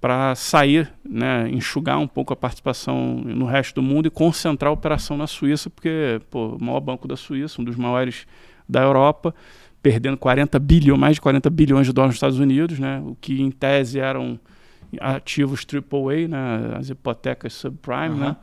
[0.00, 4.72] para sair, né, enxugar um pouco a participação no resto do mundo e concentrar a
[4.72, 8.26] operação na Suíça, porque pô, o maior banco da Suíça, um dos maiores
[8.66, 9.34] da Europa,
[9.82, 13.42] perdendo 40 bilhões, mais de 40 bilhões de dólares nos Estados Unidos, né, o que
[13.42, 14.40] em tese eram
[14.98, 18.20] ativos AAA, né, as hipotecas subprime, uhum.
[18.20, 18.36] né?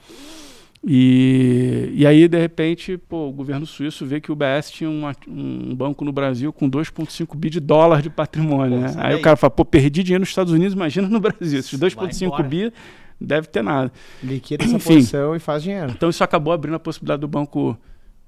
[0.89, 5.12] E, e aí, de repente, pô, o governo suíço vê que o BS tinha um,
[5.27, 8.79] um banco no Brasil com 2,5 bi de dólar de patrimônio.
[8.79, 8.93] Pô, né?
[8.97, 11.60] Aí, aí, o cara fala, pô, perdi dinheiro nos Estados Unidos, imagina no Brasil.
[11.60, 12.71] Esses 2,5 bi
[13.19, 13.91] deve ter nada.
[14.23, 15.91] Liquida essa Enfim, posição e faz dinheiro.
[15.91, 17.77] Então isso acabou abrindo a possibilidade do banco,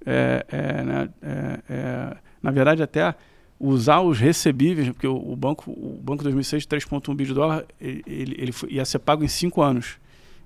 [0.05, 3.13] é, é, né, é, é na verdade, até
[3.59, 8.03] usar os recebíveis, porque o, o banco, o banco 2006, 3,1 bi de dólar, ele,
[8.07, 9.97] ele, ele foi, ia ser pago em cinco anos.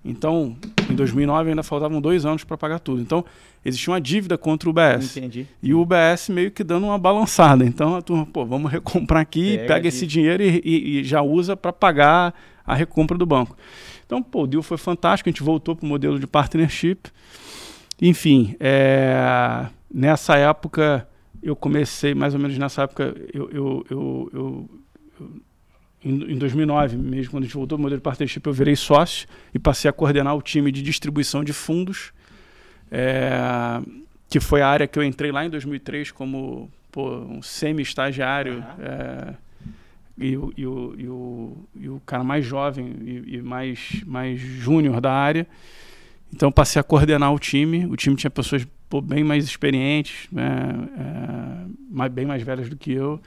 [0.05, 0.57] Então,
[0.89, 3.01] em 2009 ainda faltavam dois anos para pagar tudo.
[3.01, 3.23] Então,
[3.63, 5.15] existia uma dívida contra o UBS.
[5.15, 5.47] Entendi.
[5.61, 7.63] E o UBS meio que dando uma balançada.
[7.63, 11.21] Então, a turma, pô, vamos recomprar aqui, pega, pega esse dinheiro e, e, e já
[11.21, 12.33] usa para pagar
[12.65, 13.55] a recompra do banco.
[14.05, 15.29] Então, pô, o deal foi fantástico.
[15.29, 17.09] A gente voltou para o modelo de partnership.
[18.01, 21.07] Enfim, é, nessa época,
[21.43, 24.69] eu comecei, mais ou menos nessa época, eu, eu, eu, eu
[26.03, 29.59] em, 2009 mesmo, quando a gente voltou ao modelo de partnership, eu virei sócio e
[29.59, 32.13] passei a coordenar o time de distribuição de fundos,
[32.91, 33.81] é,
[34.29, 38.55] que foi a área que eu entrei lá em 2003 como pô, um semi-estagiário.
[38.55, 38.63] Uhum.
[38.79, 39.33] É,
[40.17, 44.39] e, o, e, o, e, o, e o cara mais jovem e, e mais, mais
[44.39, 45.47] júnior da área.
[46.31, 47.85] Então passei a coordenar o time.
[47.85, 50.87] O time tinha pessoas pô, bem mais experientes, né,
[51.99, 53.19] é, bem mais velhas do que eu.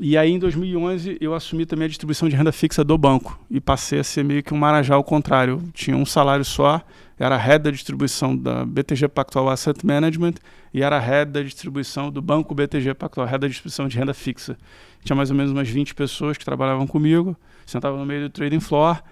[0.00, 3.60] E aí, em 2011, eu assumi também a distribuição de renda fixa do banco e
[3.60, 5.54] passei a ser meio que um marajá ao contrário.
[5.54, 6.80] Eu tinha um salário só,
[7.18, 10.34] era head da distribuição da BTG Pactual Asset Management
[10.72, 14.56] e era head da distribuição do banco BTG Pactual, head da distribuição de renda fixa.
[15.02, 17.36] Tinha mais ou menos umas 20 pessoas que trabalhavam comigo,
[17.66, 19.02] sentava no meio do trading floor.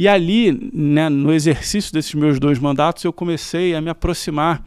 [0.00, 4.64] E ali, né, no exercício desses meus dois mandatos, eu comecei a me aproximar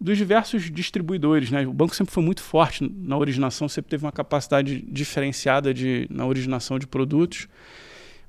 [0.00, 1.50] dos diversos distribuidores.
[1.50, 1.66] Né?
[1.66, 6.24] O banco sempre foi muito forte na originação, sempre teve uma capacidade diferenciada de, na
[6.24, 7.46] originação de produtos,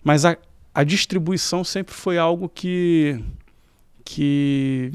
[0.04, 0.36] mas a,
[0.74, 3.18] a distribuição sempre foi algo que,
[4.04, 4.92] que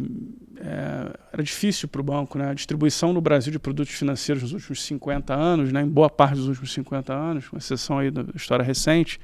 [0.59, 2.37] é, era difícil para o banco.
[2.37, 2.51] Né?
[2.51, 5.81] A distribuição no Brasil de produtos financeiros nos últimos 50 anos, né?
[5.81, 9.19] em boa parte dos últimos 50 anos, com exceção aí da história recente,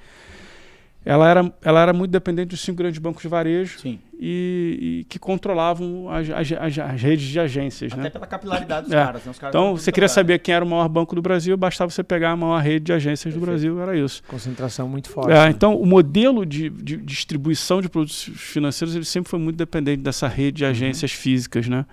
[1.06, 5.20] ela era, ela era muito dependente dos cinco grandes bancos de varejo e, e, que
[5.20, 7.92] controlavam as, as, as, as, redes de agências.
[7.92, 8.10] Até né?
[8.10, 9.04] pela capilaridade dos é.
[9.04, 9.32] caras, né?
[9.38, 9.54] caras.
[9.54, 12.36] Então, você queria saber quem era o maior banco do Brasil, bastava você pegar a
[12.36, 13.40] maior rede de agências Perfeito.
[13.40, 14.20] do Brasil, era isso.
[14.26, 15.30] Concentração muito forte.
[15.30, 15.50] É, né?
[15.50, 20.26] Então, o modelo de, de, distribuição de produtos financeiros ele sempre foi muito dependente dessa
[20.26, 20.70] rede de uhum.
[20.70, 21.18] agências uhum.
[21.18, 21.68] físicas.
[21.68, 21.86] Né?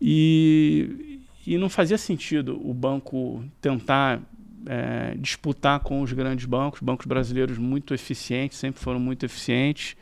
[0.00, 4.20] E, e não fazia sentido o banco tentar
[4.66, 9.96] é, disputar com os grandes bancos, bancos brasileiros muito eficientes, sempre foram muito eficientes.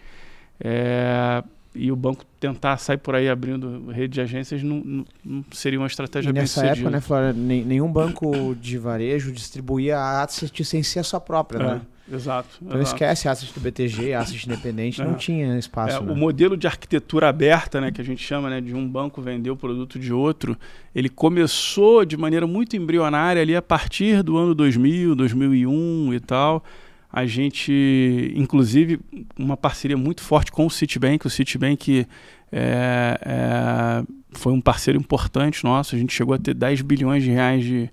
[0.61, 1.43] É,
[1.75, 5.79] e o banco tentar sair por aí abrindo rede de agências não, não, não seria
[5.79, 10.83] uma estratégia e bem nessa época, né, Flora, nenhum banco de varejo distribuía a sem
[10.83, 11.63] ser a sua própria, é.
[11.63, 11.81] né?
[12.13, 12.49] Exato.
[12.61, 12.95] Então exato.
[12.95, 15.05] esquece asset do BTG, asset independente, é.
[15.05, 15.97] não tinha espaço.
[15.97, 16.13] É, né?
[16.13, 19.51] O modelo de arquitetura aberta, né, que a gente chama né, de um banco vender
[19.51, 20.57] o produto de outro,
[20.95, 26.65] ele começou de maneira muito embrionária ali a partir do ano 2000, 2001 e tal.
[27.13, 29.01] A gente, inclusive,
[29.37, 31.27] uma parceria muito forte com o Citibank.
[31.27, 32.07] O Citibank
[32.53, 35.97] é, é, foi um parceiro importante nosso.
[35.97, 37.91] A gente chegou a ter 10 bilhões de reais de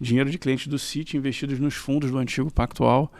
[0.00, 3.10] dinheiro de clientes do Citi investidos nos fundos do antigo Pactual.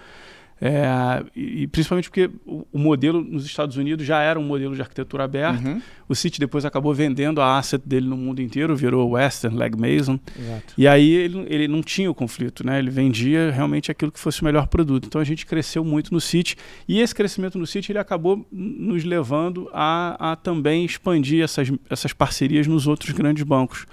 [0.60, 4.80] É, e, principalmente porque o, o, modelo nos Estados Unidos já era um modelo de
[4.80, 5.68] arquitetura aberta.
[5.68, 5.80] Uhum.
[6.08, 10.18] O Citi depois acabou vendendo a asset dele no mundo inteiro, virou Western Leg Mason.
[10.36, 10.74] Exato.
[10.76, 12.78] E aí ele, ele não tinha o conflito, né?
[12.78, 15.06] Ele vendia realmente aquilo que fosse o melhor produto.
[15.06, 16.56] Então a gente cresceu muito no Citi.
[16.88, 22.12] E esse crescimento no Citi ele acabou nos levando a, a também expandir essas, essas
[22.12, 23.86] parcerias nos outros grandes bancos.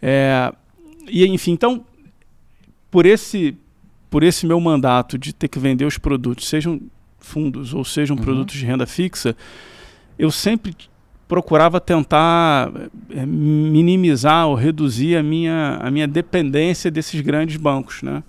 [0.00, 0.52] É,
[1.08, 1.84] e enfim, então
[2.88, 3.56] por esse
[4.10, 6.80] por esse meu mandato de ter que vender os produtos, sejam
[7.18, 8.22] fundos ou sejam uhum.
[8.22, 9.36] produtos de renda fixa,
[10.18, 10.74] eu sempre
[11.26, 12.72] procurava tentar
[13.10, 18.22] é, minimizar ou reduzir a minha, a minha dependência desses grandes bancos, né?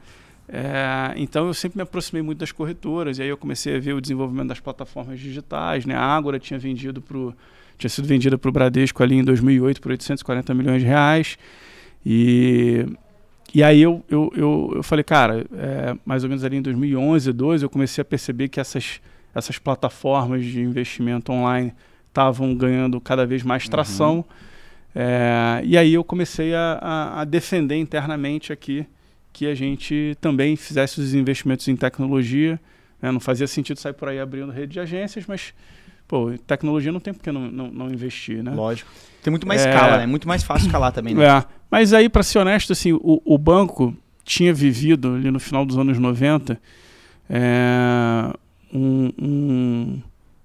[0.51, 3.93] É, então eu sempre me aproximei muito das corretoras e aí eu comecei a ver
[3.93, 5.95] o desenvolvimento das plataformas digitais, né?
[5.95, 7.33] A Ágora tinha vendido pro,
[7.77, 11.37] tinha sido vendida para o Bradesco ali em 2008 por 840 milhões de reais
[12.05, 12.85] e
[13.53, 17.31] e aí eu, eu, eu, eu falei, cara, é, mais ou menos ali em 2011,
[17.33, 19.01] 2012, eu comecei a perceber que essas,
[19.33, 21.73] essas plataformas de investimento online
[22.07, 23.69] estavam ganhando cada vez mais uhum.
[23.69, 24.15] tração.
[24.17, 24.23] Uhum.
[24.95, 28.85] É, e aí eu comecei a, a, a, defender internamente aqui
[29.31, 32.59] que a gente também fizesse os investimentos em tecnologia.
[33.01, 33.11] Né?
[33.11, 35.53] Não fazia sentido sair por aí abrindo rede de agências, mas
[36.07, 38.51] pô, tecnologia não tem por que não, não, não investir, né?
[38.51, 38.91] Lógico.
[39.21, 39.69] Tem muito mais é...
[39.69, 40.05] escala, né?
[40.07, 41.25] Muito mais fácil escalar também, né?
[41.25, 41.58] É.
[41.69, 45.77] Mas aí, para ser honesto, assim, o, o, banco tinha vivido ali no final dos
[45.77, 46.59] anos 90
[47.29, 48.33] é,
[48.73, 50.01] um, um,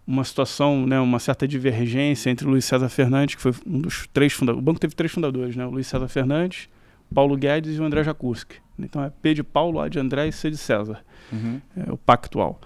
[0.06, 4.06] uma situação, né, uma certa divergência entre o Luiz César Fernandes, que foi um dos
[4.12, 4.62] três fundadores.
[4.62, 5.66] O banco teve três fundadores, né?
[5.66, 6.68] O Luiz César Fernandes,
[7.14, 8.56] Paulo Guedes e o André Jakurski.
[8.78, 11.02] Então é P de Paulo, A de André e C de César.
[11.32, 11.60] Uhum.
[11.76, 12.60] É o pactual.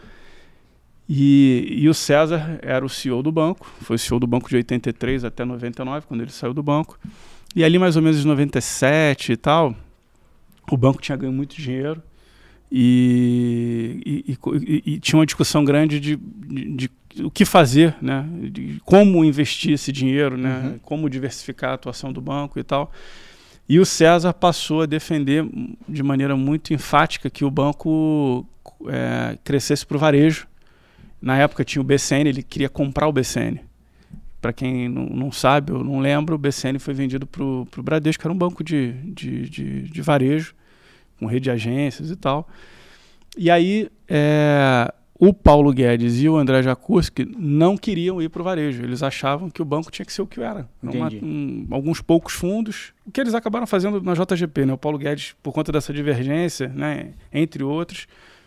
[1.09, 5.25] E, e, o César era o CEO do banco, foi CEO do banco de 83
[5.25, 6.99] até 99, quando ele saiu do banco.
[7.55, 9.75] E ali, mais ou menos em 97 e tal,
[10.71, 12.03] o banco tinha ganho muito dinheiro
[12.71, 18.27] e, e, e, e tinha uma discussão grande de, de, de, o que fazer, né?
[18.51, 20.61] De como investir esse dinheiro, né?
[20.65, 20.79] Uhum.
[20.83, 22.93] Como diversificar a atuação do banco e tal.
[23.69, 25.47] E o César passou a defender
[25.89, 28.47] de maneira muito enfática que o banco
[28.87, 30.47] é, crescesse para o varejo
[31.21, 33.61] na época tinha o BCN, ele queria comprar o BCN.
[34.40, 38.20] Para quem não, não, sabe ou não lembra, o BCN foi vendido para o Bradesco,
[38.20, 40.55] que era um banco de, de, de, de, varejo,
[41.18, 42.48] com rede de agências e tal.
[43.37, 48.44] E aí é, o Paulo Guedes e o André Jakurski não queriam ir para o
[48.44, 48.85] varejo.
[48.85, 50.68] Eles achavam que o banco tinha que ser o que era.
[50.81, 52.92] Uma, um, alguns poucos fundos.
[53.05, 54.66] O que eles acabaram fazendo na JGP.
[54.66, 54.72] Né?
[54.72, 58.07] O Paulo Guedes, por conta dessa divergência, né, entre outros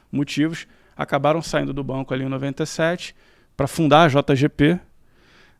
[0.09, 3.13] motivos, acabaram saindo do banco ali em 97
[3.57, 4.79] para fundar a JGP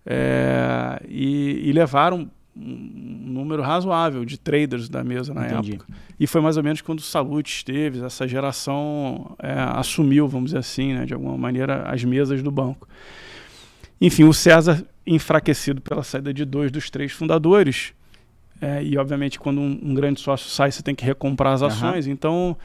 [0.06, 5.74] é, e, e, levaram um número razoável de traders da mesa na Entendi.
[5.74, 5.94] época.
[6.20, 10.60] E foi mais ou menos quando o Salute esteve, essa geração é, assumiu, vamos dizer
[10.60, 12.88] assim, né, de alguma maneira, as mesas do banco.
[14.00, 17.94] Enfim, o César, enfraquecido pela saída de dois dos três fundadores,
[18.60, 22.06] é, e obviamente quando um, um, grande sócio sai, você tem que recomprar as ações,
[22.06, 22.14] uhum.
[22.14, 22.58] então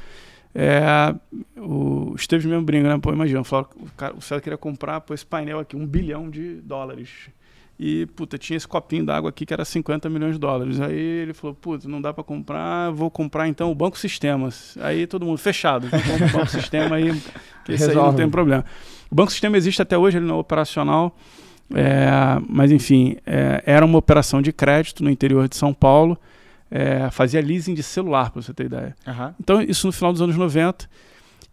[0.59, 1.14] é,
[1.61, 2.99] o Esteves mesmo brinca, né?
[2.99, 6.55] Pô, imagina, o, cara, o César queria comprar pô, esse painel aqui, um bilhão de
[6.62, 7.29] dólares.
[7.79, 10.81] E, puta, tinha esse copinho d'água aqui que era 50 milhões de dólares.
[10.81, 14.79] Aí ele falou, puta, não dá para comprar, vou comprar então o Banco Sistemas.
[14.81, 17.12] Aí todo mundo, fechado, compra o Banco Sistema aí,
[17.66, 18.64] que esse aí não tem problema.
[19.11, 21.14] O Banco Sistema existe até hoje, ele não é operacional,
[21.75, 22.09] é,
[22.49, 26.19] mas enfim, é, era uma operação de crédito no interior de São Paulo,
[26.70, 28.96] é, fazia leasing de celular, para você ter ideia.
[29.07, 29.35] Aham.
[29.40, 30.88] Então, isso no final dos anos 90.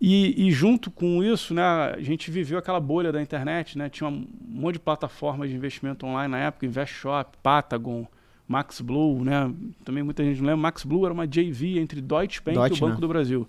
[0.02, 3.90] E, e junto com isso, né, a gente viveu aquela bolha da internet, né?
[3.90, 8.06] Tinha um monte de plataformas de investimento online na época, InvestShop, Patagon,
[8.48, 9.50] MaxBlue, né?
[9.86, 10.62] Também muita gente não lembra.
[10.62, 13.02] MaxBlue era uma JV entre Deutsche Bank e o Banco né?
[13.02, 13.48] do Brasil.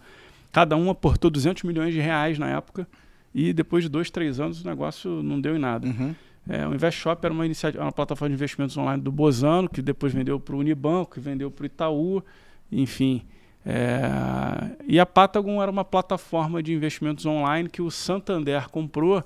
[0.53, 2.87] Cada um aportou 200 milhões de reais na época
[3.35, 5.89] e depois de dois, três anos o negócio não deu em nada.
[5.89, 6.15] Uhum.
[6.49, 10.13] É, o InvestShop era uma iniciativa, uma plataforma de investimentos online do Bozano, que depois
[10.13, 12.23] vendeu para o Unibanco, que vendeu para o Itaú,
[12.71, 13.23] enfim.
[13.65, 19.25] É, e a Patagon era uma plataforma de investimentos online que o Santander comprou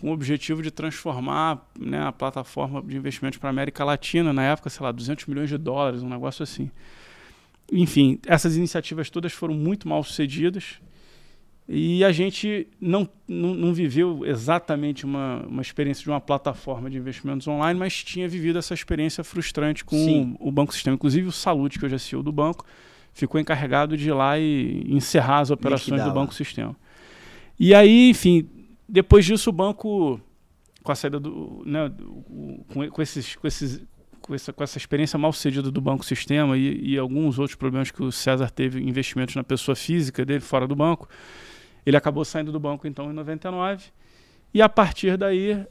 [0.00, 4.42] com o objetivo de transformar né, a plataforma de investimentos para a América Latina, na
[4.42, 6.68] época, sei lá, 200 milhões de dólares, um negócio assim.
[7.70, 10.80] Enfim, essas iniciativas todas foram muito mal sucedidas.
[11.68, 16.98] E a gente não, não, não viveu exatamente uma, uma experiência de uma plataforma de
[16.98, 20.94] investimentos online, mas tinha vivido essa experiência frustrante com o, o Banco Sistema.
[20.94, 22.66] Inclusive o Salute, que hoje é CEO do banco,
[23.14, 26.12] ficou encarregado de ir lá e encerrar as operações do.
[26.12, 26.76] Banco Sistema.
[27.58, 28.48] E aí, enfim,
[28.88, 30.20] depois disso o banco,
[30.82, 31.62] com a saída do...
[31.64, 31.92] Né,
[32.68, 33.36] com, com esses...
[33.36, 33.80] Com esses
[34.22, 37.90] com essa, com essa experiência mal sucedida do Banco Sistema e, e alguns outros problemas
[37.90, 41.08] que o César teve investimentos na pessoa física dele fora do banco,
[41.84, 43.84] ele acabou saindo do banco então em 99
[44.54, 45.66] e a partir daí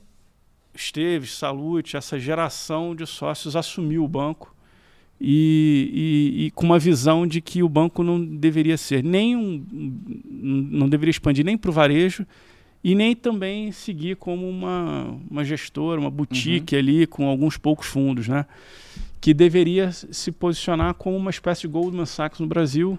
[0.73, 4.55] Esteves, Salute, essa geração de sócios assumiu o banco
[5.19, 5.91] e,
[6.39, 9.65] e- e com uma visão de que o banco não deveria ser nem um-
[10.71, 12.25] não deveria expandir nem para o varejo
[12.83, 18.27] e nem também seguir como uma, uma gestora, uma boutique ali com alguns poucos fundos,
[18.27, 18.45] né?
[19.19, 22.97] Que deveria se posicionar como uma espécie de Goldman Sachs no Brasil,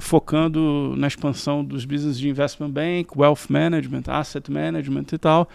[0.00, 5.48] focando na expansão dos business de investment bank, wealth management, asset management e tal.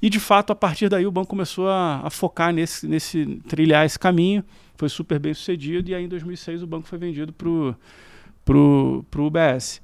[0.00, 3.84] E de fato, a partir daí, o banco começou a, a focar nesse, nesse trilhar
[3.84, 4.44] esse caminho.
[4.76, 9.82] Foi super bem sucedido e aí em 2006 o banco foi vendido para o UBS.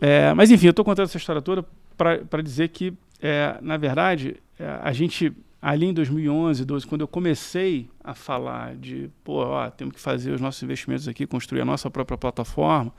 [0.00, 1.64] É, mas enfim, eu estou contando essa história toda
[1.96, 7.08] para dizer que, é, na verdade, é, a gente ali em 2011, 12, quando eu
[7.08, 11.64] comecei a falar de, pô, ó, temos que fazer os nossos investimentos aqui, construir a
[11.64, 12.92] nossa própria plataforma,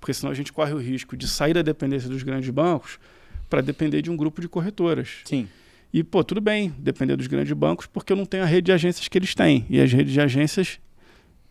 [0.00, 2.98] porque senão a gente corre o risco de sair da dependência dos grandes bancos
[3.48, 5.20] para depender de um grupo de corretoras.
[5.24, 5.48] Sim.
[5.92, 8.72] E, pô, tudo bem depender dos grandes bancos, porque eu não tenho a rede de
[8.72, 9.64] agências que eles têm.
[9.70, 10.80] E as redes de agências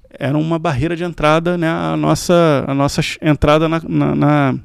[0.09, 1.67] eram uma barreira de entrada, né?
[1.67, 4.59] A nossa, a nossa entrada na, na, na,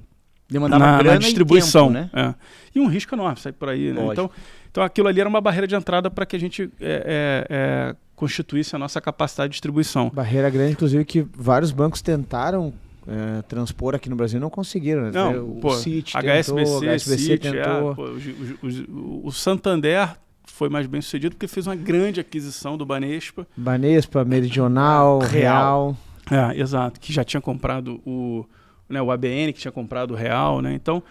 [0.52, 1.90] Demandava na- na grana distribuição.
[1.90, 2.28] e tempo, né?
[2.28, 2.34] é.
[2.74, 4.06] E um risco enorme sair por aí, né?
[4.12, 4.30] Então,
[4.70, 7.96] então aquilo ali era uma barreira de entrada para que a gente é, é, é,
[8.16, 10.10] constituísse a nossa capacidade de distribuição.
[10.14, 12.72] Barreira grande, inclusive, que vários bancos tentaram
[13.06, 15.02] é, transpor aqui no Brasil e não conseguiram.
[15.02, 15.10] Né?
[15.12, 17.94] Não, o pô, Citi HSBC, tentou, HSBC Citi, é, tentou.
[17.96, 18.84] pô, os- os- os-
[19.24, 20.08] o Santander
[20.44, 23.44] foi mais bem sucedido porque fez uma grande aquisição do Banespa.
[23.56, 25.96] Banespa, Meridional, Real.
[26.30, 26.50] Real.
[26.54, 28.46] É, exato, que já tinha comprado o,
[28.92, 30.72] né, o ABN, que tinha comprado o Real, né?
[30.74, 31.02] Então,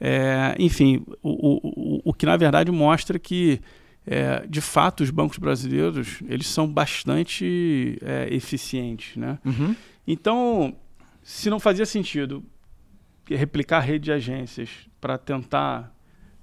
[0.00, 3.60] é, enfim, o, o, o, que na verdade mostra que,
[4.06, 9.38] é, de fato, os bancos brasileiros, eles são bastante é, eficientes, né?
[9.44, 9.74] Uhum.
[10.06, 10.74] Então,
[11.22, 12.44] se não fazia sentido
[13.28, 14.68] replicar a rede de agências
[15.00, 15.94] para tentar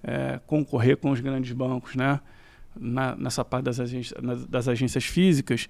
[0.02, 2.19] é, concorrer com os grandes bancos, né?
[2.80, 3.78] Na- nessa parte das
[4.47, 5.67] das agências físicas,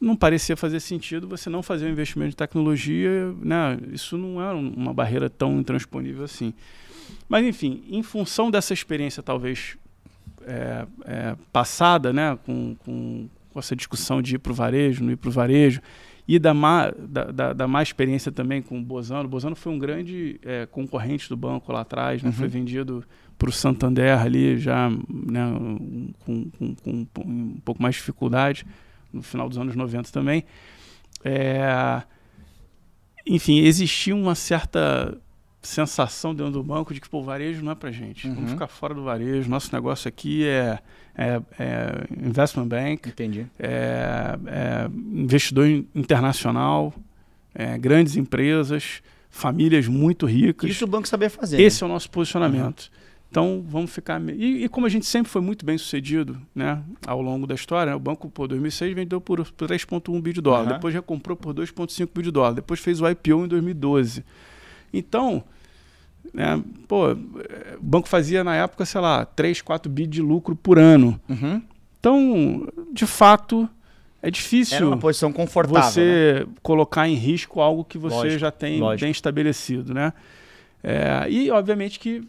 [0.00, 3.78] não parecia fazer sentido você não fazer um investimento de tecnologia, né?
[3.92, 6.52] Isso não é um- uma barreira tão intransponível assim.
[7.28, 9.76] Mas enfim, em função dessa experiência talvez
[10.46, 15.12] é, é, passada, né, com, com, com essa discussão de ir para o varejo, não
[15.12, 15.80] ir para o varejo,
[16.26, 19.24] e da má, da, da, da má experiência também com o Bozano.
[19.24, 22.34] O Bozano foi um grande é, concorrente do banco lá atrás, né, Uhum.
[22.34, 23.04] foi vendido
[23.38, 25.46] para o Santander ali já né,
[26.20, 28.64] com, com, com, com um pouco mais de dificuldade,
[29.12, 30.44] no final dos anos 90 também.
[31.24, 32.02] É,
[33.26, 35.16] enfim, existia uma certa
[35.60, 38.26] sensação dentro do banco de que pô, o varejo não é para gente.
[38.28, 38.34] Uhum.
[38.34, 39.50] Vamos ficar fora do varejo.
[39.50, 40.78] Nosso negócio aqui é,
[41.16, 43.46] é, é investment bank, Entendi.
[43.58, 46.94] é, é investidor in- internacional,
[47.54, 50.70] é, grandes empresas, famílias muito ricas.
[50.70, 51.60] Isso o banco sabia fazer.
[51.60, 52.90] Esse é o nosso posicionamento.
[53.30, 54.20] Então vamos ficar.
[54.30, 57.90] E, e como a gente sempre foi muito bem sucedido né, ao longo da história,
[57.90, 60.72] né, o banco, por 2006, vendeu por, por 3,1 bi de dólar, Aham.
[60.74, 64.24] depois recomprou por 2,5 bi de dólar, depois fez o IPO em 2012.
[64.92, 65.44] Então,
[66.32, 70.56] né, pô, eh, o banco fazia na época, sei lá, 3, 4 bi de lucro
[70.56, 71.20] por ano.
[71.28, 71.36] né?
[71.40, 71.62] Uhum.
[72.00, 73.68] Então, de fato,
[74.22, 75.80] é difícil Era uma posição confortável.
[75.82, 76.40] né?
[76.40, 79.02] você colocar em risco algo que você Lógico, já tem lógico.
[79.04, 80.12] bem estabelecido, né?
[80.82, 82.22] É, e obviamente que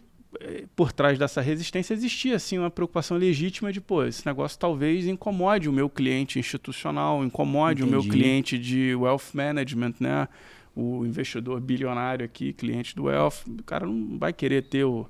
[0.74, 5.68] por trás dessa resistência existia assim uma preocupação legítima de, pô, esse negócio talvez incomode
[5.68, 7.96] o meu cliente institucional, incomode Entendi.
[7.96, 10.28] o meu cliente de wealth management, né?
[10.74, 15.06] O investidor bilionário aqui, cliente do wealth, o cara não vai querer ter o,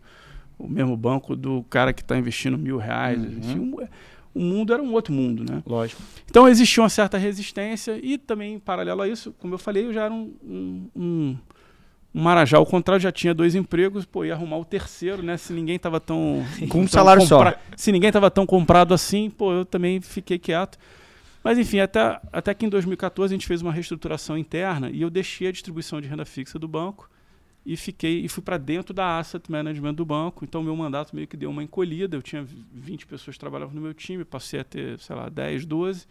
[0.59, 3.19] o mesmo banco do cara que está investindo mil reais.
[3.21, 3.39] Uhum.
[3.41, 3.77] Assim, um-
[4.33, 5.61] o mundo era um outro mundo, né?
[5.67, 6.01] Lógico.
[6.29, 9.93] Então existia uma certa resistência e também, em paralelo a isso, como eu falei, eu
[9.93, 11.37] já era um, um, um,
[12.15, 12.59] um marajá.
[12.59, 15.37] Ao contrário, já tinha dois empregos, pô, ia arrumar o terceiro, né?
[15.37, 16.45] Se ninguém tava tão...
[16.69, 17.55] Com um salário só.
[17.77, 20.79] Se ninguém tava tão comprado assim, pô, eu também fiquei quieto.
[21.43, 25.09] Mas enfim, até, até que em 2014 a gente fez uma reestruturação interna e eu
[25.09, 27.09] deixei a distribuição de renda fixa do banco
[27.65, 30.45] e fiquei e fui para dentro da asset management do banco.
[30.45, 32.17] Então meu mandato meio que deu uma encolhida.
[32.17, 35.65] Eu tinha 20 pessoas que trabalhavam no meu time, passei a ter, sei lá, 10,
[35.65, 36.07] 12.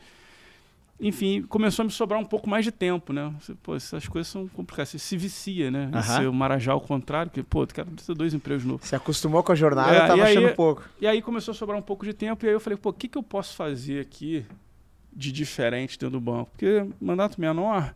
[1.02, 3.34] Enfim, começou a me sobrar um pouco mais de tempo, né?
[3.40, 4.90] Você, Pô, essas coisas são complicadas.
[4.90, 5.90] Você se vicia, né?
[5.94, 6.02] Aham.
[6.02, 8.86] ser o marajá ao contrário, que, pô, tu quero ter dois empregos novos.
[8.88, 10.84] Se acostumou com a jornada, É, tava e aí- achando pouco.
[11.00, 12.94] E aí começou a sobrar um pouco de tempo, e aí eu falei, pô, o
[12.94, 14.46] que, que eu posso fazer aqui
[15.14, 16.52] de diferente dentro do banco?
[16.52, 17.96] Porque mandato menor,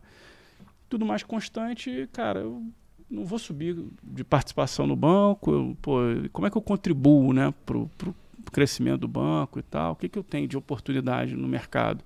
[0.88, 2.62] tudo mais constante, cara, eu
[3.10, 5.98] não vou subir de participação no banco, eu, pô,
[6.32, 8.14] como é que eu contribuo, né, pro, pro
[8.50, 9.92] crescimento do banco e tal?
[9.92, 12.02] O que, que eu tenho de oportunidade no mercado?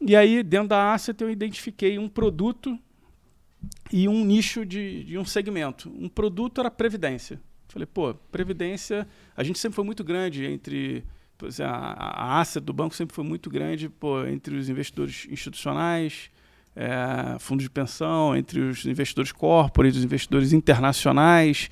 [0.00, 2.78] E aí, dentro da Asset, eu identifiquei um produto
[3.92, 5.90] e um nicho de, de um segmento.
[5.98, 7.40] Um produto era previdência.
[7.68, 11.04] Falei, pô, previdência, a gente sempre foi muito grande entre
[11.44, 16.30] exemplo, a, a asset do banco sempre foi muito grande pô, entre os investidores institucionais,
[16.74, 21.68] eh, fundos de pensão, entre os investidores corporate, os investidores internacionais.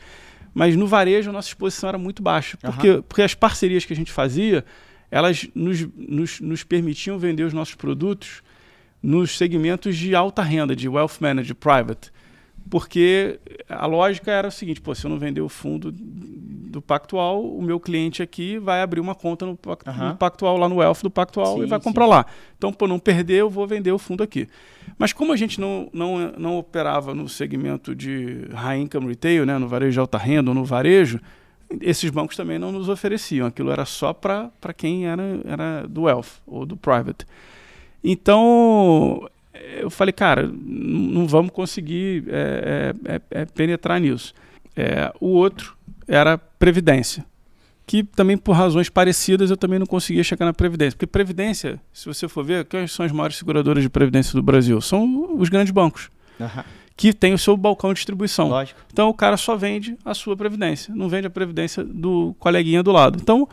[0.52, 2.58] Mas no varejo a nossa exposição era muito baixa.
[2.58, 4.64] Porque, porque as parcerias que a gente fazia,
[5.10, 8.42] elas nos, nos, nos permitiam vender os nossos produtos
[9.02, 12.10] nos segmentos de alta renda, de wealth manager, private.
[12.70, 13.38] Porque
[13.68, 17.60] a lógica era o seguinte, pô, se eu não vender o fundo do Pactual, o
[17.62, 20.08] meu cliente aqui vai abrir uma conta no, Pac- Aham.
[20.08, 21.84] no Pactual, lá no Wealth do Pactual Sim, e vai sim.
[21.84, 22.24] comprar lá.
[22.56, 24.48] Então, por não perder, eu vou vender o fundo aqui.
[24.98, 29.58] Mas como a gente não, não, não operava no segmento de high income retail, né,
[29.58, 31.20] no varejo de alta renda ou no varejo,
[31.80, 33.46] esses bancos também não nos ofereciam.
[33.46, 37.26] Aquilo era só para quem era, era do wealth ou do private.
[38.02, 39.28] Então,
[39.78, 44.34] eu falei, cara, não vamos conseguir é, é, é, é, penetrar nisso.
[44.76, 47.24] É, o outro era previdência,
[47.86, 52.06] que também por razões parecidas eu também não conseguia chegar na previdência, porque previdência, se
[52.06, 54.80] você for ver, quais são as maiores seguradoras de previdência do Brasil?
[54.80, 56.10] São os grandes bancos
[56.40, 56.64] Aham.
[56.96, 58.48] Que têm o seu balcão de distribuição.
[58.48, 58.80] Lógico.
[58.92, 62.92] Então o cara só vende a sua previdência, não vende a previdência do coleguinha do
[62.92, 63.18] lado.
[63.20, 63.48] Então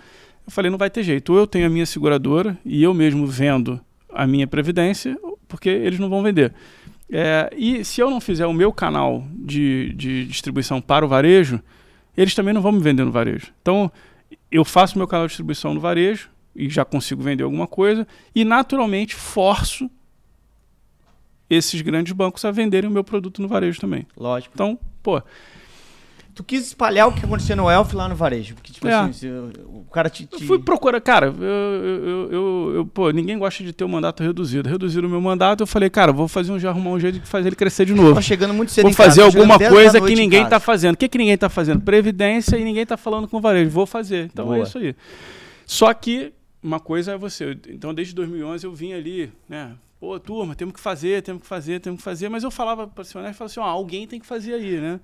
[0.46, 1.34] eu falei, não vai ter jeito.
[1.34, 3.80] Ou eu tenho a minha seguradora e eu mesmo vendo
[4.14, 5.18] a minha previdência,
[5.48, 6.54] porque eles não vão vender.
[7.10, 11.60] É, e se eu não fizer o meu canal de, de distribuição para o varejo,
[12.16, 13.48] eles também não vão me vender no varejo.
[13.62, 13.92] Então
[14.52, 18.46] eu faço meu canal de distribuição no varejo e já consigo vender alguma coisa e
[18.46, 19.90] naturalmente forço
[21.54, 24.06] esses grandes bancos a venderem o meu produto no varejo também.
[24.18, 24.54] Lógico.
[24.56, 25.22] Então, pô,
[26.34, 28.56] Tu quis espalhar o que aconteceu no Elf lá no varejo.
[28.56, 28.94] Porque, tipo É.
[28.94, 29.28] assim,
[29.66, 30.28] o cara te.
[30.32, 33.84] Eu te- fui procurar, cara, eu, eu, eu, eu- eu- pô, ninguém gosta de ter
[33.84, 34.70] o mandato reduzido.
[34.70, 37.28] Reduziram o meu mandato, eu falei, cara, vou fazer um, já arrumar um jeito de
[37.28, 38.10] fazer ele crescer de novo.
[38.12, 40.40] Tava chegando muito cedo Vou casa, fazer tava chegando alguma 10 da coisa que ninguém
[40.44, 40.50] casa.
[40.52, 40.94] tá fazendo.
[40.96, 41.82] O que, que ninguém tá fazendo?
[41.82, 43.70] Previdência e ninguém tá falando com o varejo.
[43.70, 44.30] Vou fazer.
[44.32, 44.60] Então Boa.
[44.60, 44.96] é isso aí.
[45.66, 46.32] Só que
[46.64, 47.58] uma coisa é você.
[47.68, 49.72] Então, desde 2011 eu vim ali, né?
[50.02, 52.28] Pô, turma, temos que fazer, temos que fazer, temos que fazer.
[52.28, 55.00] Mas eu falava para o eu falava assim, ó, alguém tem que fazer aí, né?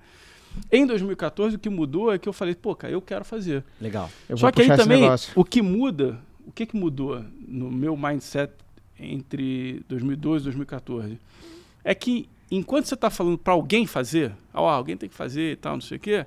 [0.72, 3.62] Em 2014, o que mudou é que eu falei, pô, cara, eu quero fazer.
[3.80, 4.10] Legal.
[4.28, 5.32] Eu Só que aí também, negócio.
[5.36, 8.52] o que muda, o que, que mudou no meu mindset
[8.98, 11.20] entre 2012 e 2014?
[11.84, 15.56] É que enquanto você está falando para alguém fazer, ó, alguém tem que fazer e
[15.56, 16.26] tal, não sei o quê,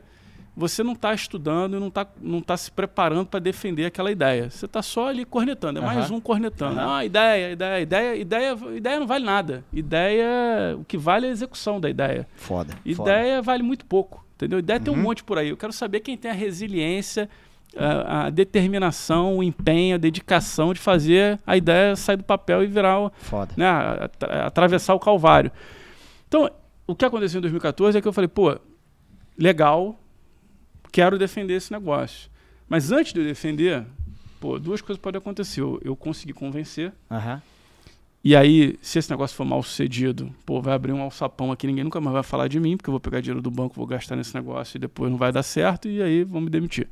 [0.56, 4.50] você não está estudando e não está não tá se preparando para defender aquela ideia.
[4.50, 6.16] Você está só ali cornetando, é mais Aham.
[6.16, 6.80] um cornetando.
[6.80, 6.96] Aham.
[6.98, 9.64] Ah, ideia, ideia, ideia, ideia, ideia não vale nada.
[9.74, 12.28] Ideia, o que vale é a execução da ideia.
[12.36, 12.74] Foda.
[12.74, 13.10] foda.
[13.12, 14.60] Ideia vale muito pouco, entendeu?
[14.60, 15.04] Ideia tem um Uhum.
[15.04, 15.50] monte por aí.
[15.50, 17.30] Eu quero saber quem tem a resiliência,
[17.78, 22.68] a, a determinação, o empenho, a dedicação de fazer a ideia sair do papel e
[22.68, 23.54] virar, o- Foda.
[23.56, 23.66] né,
[24.46, 25.50] atravessar o calvário.
[26.28, 26.52] Então,
[26.86, 28.60] o que aconteceu em 2014 é que eu falei, pô,
[29.38, 29.98] legal,
[30.92, 32.30] quero defender esse negócio.
[32.68, 33.86] Mas antes de eu defender,
[34.40, 35.62] pô, duas coisas podem acontecer.
[35.62, 37.42] Eu, eu consegui convencer, Aham.
[38.24, 41.84] e aí, se esse negócio for mal sucedido, pô, vai abrir um alçapão aqui, ninguém
[41.84, 44.16] nunca mais vai falar de mim, porque eu vou pegar dinheiro do banco, vou gastar
[44.16, 46.88] nesse negócio e depois não vai dar certo, e aí vão me demitir.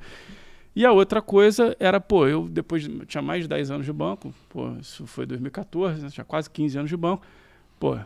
[0.75, 3.91] E a outra coisa era, pô, eu depois eu tinha mais de 10 anos de
[3.91, 7.25] banco, pô, isso foi 2014, né, tinha quase 15 anos de banco,
[7.79, 7.97] pô,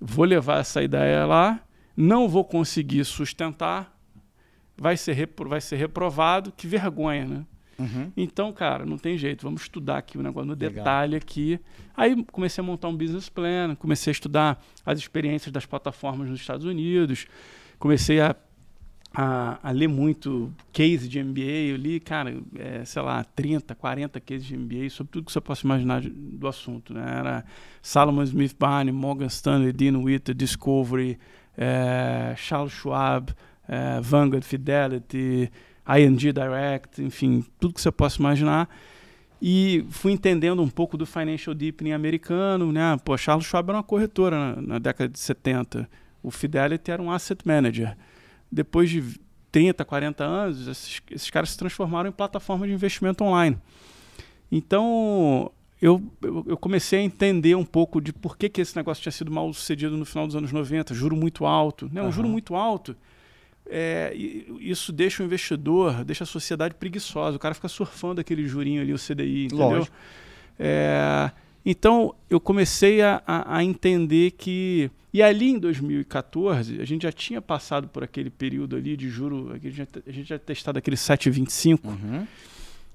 [0.00, 1.60] vou levar essa ideia lá,
[1.96, 3.95] não vou conseguir sustentar,
[4.76, 7.44] vai ser, repro- vai ser reprovado, que vergonha, né?
[7.78, 8.10] Uhum.
[8.16, 10.70] Então, cara, não tem jeito, vamos estudar aqui o negócio no Legal.
[10.72, 11.60] detalhe aqui.
[11.94, 16.40] Aí comecei a montar um business plan, comecei a estudar as experiências das plataformas nos
[16.40, 17.26] Estados Unidos,
[17.78, 18.34] comecei a,
[19.14, 24.20] a, a ler muito case de MBA, eu li, cara, é, sei lá, 30, 40
[24.20, 26.94] cases de MBA sobre tudo que você possa imaginar de- do assunto.
[26.94, 27.04] Né?
[27.18, 27.44] Era
[27.82, 31.18] Salomon Smith Barney, Morgan Stanley, Dean Witter, Discovery,
[31.58, 33.32] é, Charles Schwab,
[33.68, 35.50] é, Vanguard, Fidelity,
[35.86, 38.68] ING Direct, enfim, tudo que você possa imaginar.
[39.40, 42.96] E fui entendendo um pouco do financial deepening americano, né?
[43.04, 45.88] Pô, Charles Schwab era uma corretora na, na década de 70.
[46.22, 47.96] O Fidelity era um asset manager.
[48.50, 49.20] Depois de
[49.52, 53.58] 30, 40 anos, esses, esses caras se transformaram em plataforma de investimento online.
[54.50, 55.52] Então,
[55.82, 56.02] eu,
[56.46, 59.52] eu, comecei a entender um pouco de por que, que esse negócio tinha sido mal
[59.52, 60.94] sucedido no final dos anos 90.
[60.94, 61.90] Juro muito alto.
[61.92, 62.02] Né?
[62.02, 62.32] Um juro Aham.
[62.32, 62.96] muito alto
[63.68, 64.12] é,
[64.60, 67.36] isso deixa o investidor, deixa a sociedade preguiçosa.
[67.36, 69.68] O cara fica surfando aquele jurinho ali, o CDI, entendeu?
[69.68, 69.96] Lógico.
[70.58, 71.30] É,
[71.64, 74.90] então eu comecei a, a- a entender que.
[75.12, 79.50] E ali em 2014, a gente já tinha passado por aquele período ali de juro,
[79.52, 82.26] a gente já, a gente já testado aquele 7,25 Uhum.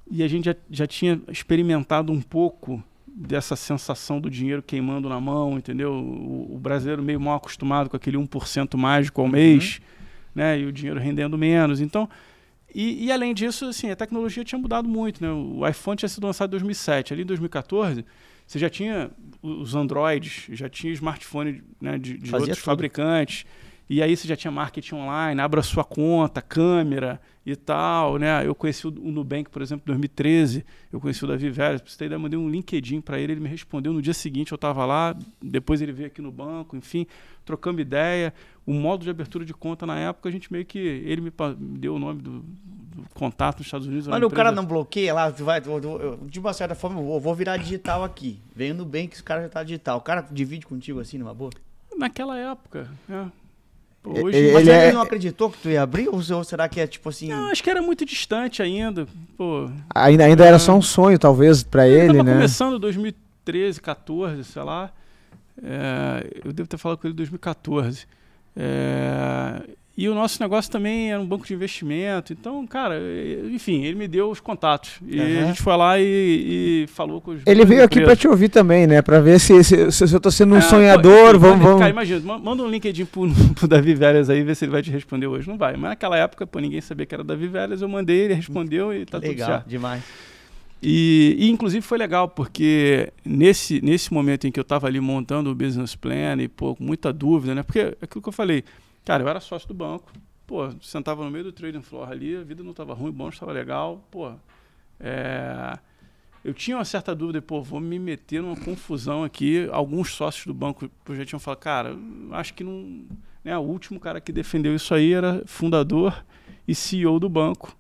[0.10, 5.20] e a gente já, já tinha experimentado um pouco dessa sensação do dinheiro queimando na
[5.20, 5.94] mão, entendeu?
[5.94, 9.82] O, o brasileiro meio mal acostumado com aquele 1% mágico ao mês,
[10.34, 10.60] né?
[10.60, 11.82] E o dinheiro rendendo menos.
[11.82, 12.10] Então,
[12.74, 15.32] e, e além disso, assim, a tecnologia tinha mudado muito, né?
[15.32, 17.14] O iPhone tinha sido lançado em 2007.
[17.14, 18.06] Ali em 2014,
[18.48, 19.12] você já tinha
[19.42, 22.66] os Androids, já tinha smartphone né, de, de outros tudo.
[22.66, 23.46] fabricantes.
[23.92, 28.48] E aí você já tinha marketing online, abra sua conta, câmera e tal, né?
[28.48, 30.64] Eu conheci o, Nubank, por exemplo, em 2013.
[30.94, 31.82] Eu conheci o Davi Vélez.
[31.82, 34.54] Pra você ter ideia, mandei um LinkedIn para ele, ele me respondeu no dia seguinte,
[34.54, 35.14] eu estava lá.
[35.42, 37.06] Depois ele veio aqui no banco, enfim,
[37.44, 38.34] trocamos ideia.
[38.66, 40.80] O modo de abertura de conta na época, a gente meio que...
[40.80, 41.34] Ele me,
[41.78, 44.08] deu o nome do, do contato nos Estados Unidos.
[44.08, 48.06] uma o cara não bloqueia lá, vai, de uma certa forma, eu vou, virar digital
[48.06, 48.40] aqui.
[48.74, 49.98] No bem que o cara já tá digital.
[49.98, 51.52] O cara divide contigo assim, numa boa.
[51.98, 53.30] Naquela época, né?
[54.04, 54.36] Hoje...
[54.38, 56.08] Ele Mas ele, é- não acreditou que tu ia abrir?
[56.10, 57.30] Ou será que é tipo assim.
[57.30, 59.08] Não, acho que era muito distante ainda.
[59.38, 62.34] Pô, Ainda, ainda era só um sonho, talvez, pra Ele ele, tava né?
[62.34, 64.92] começando em 2013, 14, sei lá.
[65.64, 68.08] É, eu devo ter falado com ele em 2014.
[68.56, 69.62] É,
[70.04, 72.34] e o nosso negócio também era um banco de investimento.
[72.34, 72.96] Então, cara,
[73.52, 74.94] enfim, ele me deu os contatos.
[75.08, 75.48] E a Aham.
[75.48, 76.04] gente foi lá e,
[76.84, 77.42] e falou com os.
[77.46, 78.20] Ele veio aqui pra empresas.
[78.20, 79.02] te ouvir também, né?
[79.02, 81.64] Pra ver se, se, se eu tô sendo um É, pô, sonhador, enfim, vamos, pode-
[81.64, 81.80] vamos.
[81.80, 84.82] Cara, imagina, ma- manda um LinkedIn pro, pro Davi Vélez aí, ver se ele vai
[84.82, 85.48] te responder hoje.
[85.48, 85.74] Não vai.
[85.74, 87.82] Mas naquela época, pô, ninguém sabia que era Davi Vélez.
[87.82, 89.68] Eu mandei, ele respondeu e tá tudo legal, certo.
[89.68, 90.04] demais.
[90.84, 95.52] E, e, inclusive foi legal, porque nesse, nesse momento em que eu estava ali montando
[95.52, 97.62] o business plan e pô, com muita dúvida, né?
[97.62, 98.64] Porque é aquilo que eu falei,
[99.06, 100.12] cara, eu era sócio do banco,
[100.48, 103.36] pô, sentava no meio do trading floor ali, a vida não estava ruim, o bônus
[103.36, 104.34] estava legal, pô.
[105.00, 105.78] é,
[106.44, 109.70] eu tinha uma certa dúvida, pô, vou me meter numa confusão aqui.
[109.72, 111.96] Alguns sócios do banco já tinham falado, cara,
[112.32, 113.06] acho que não.
[113.44, 116.24] Né, o último cara que defendeu isso aí era fundador
[116.68, 117.78] e CEO do banco.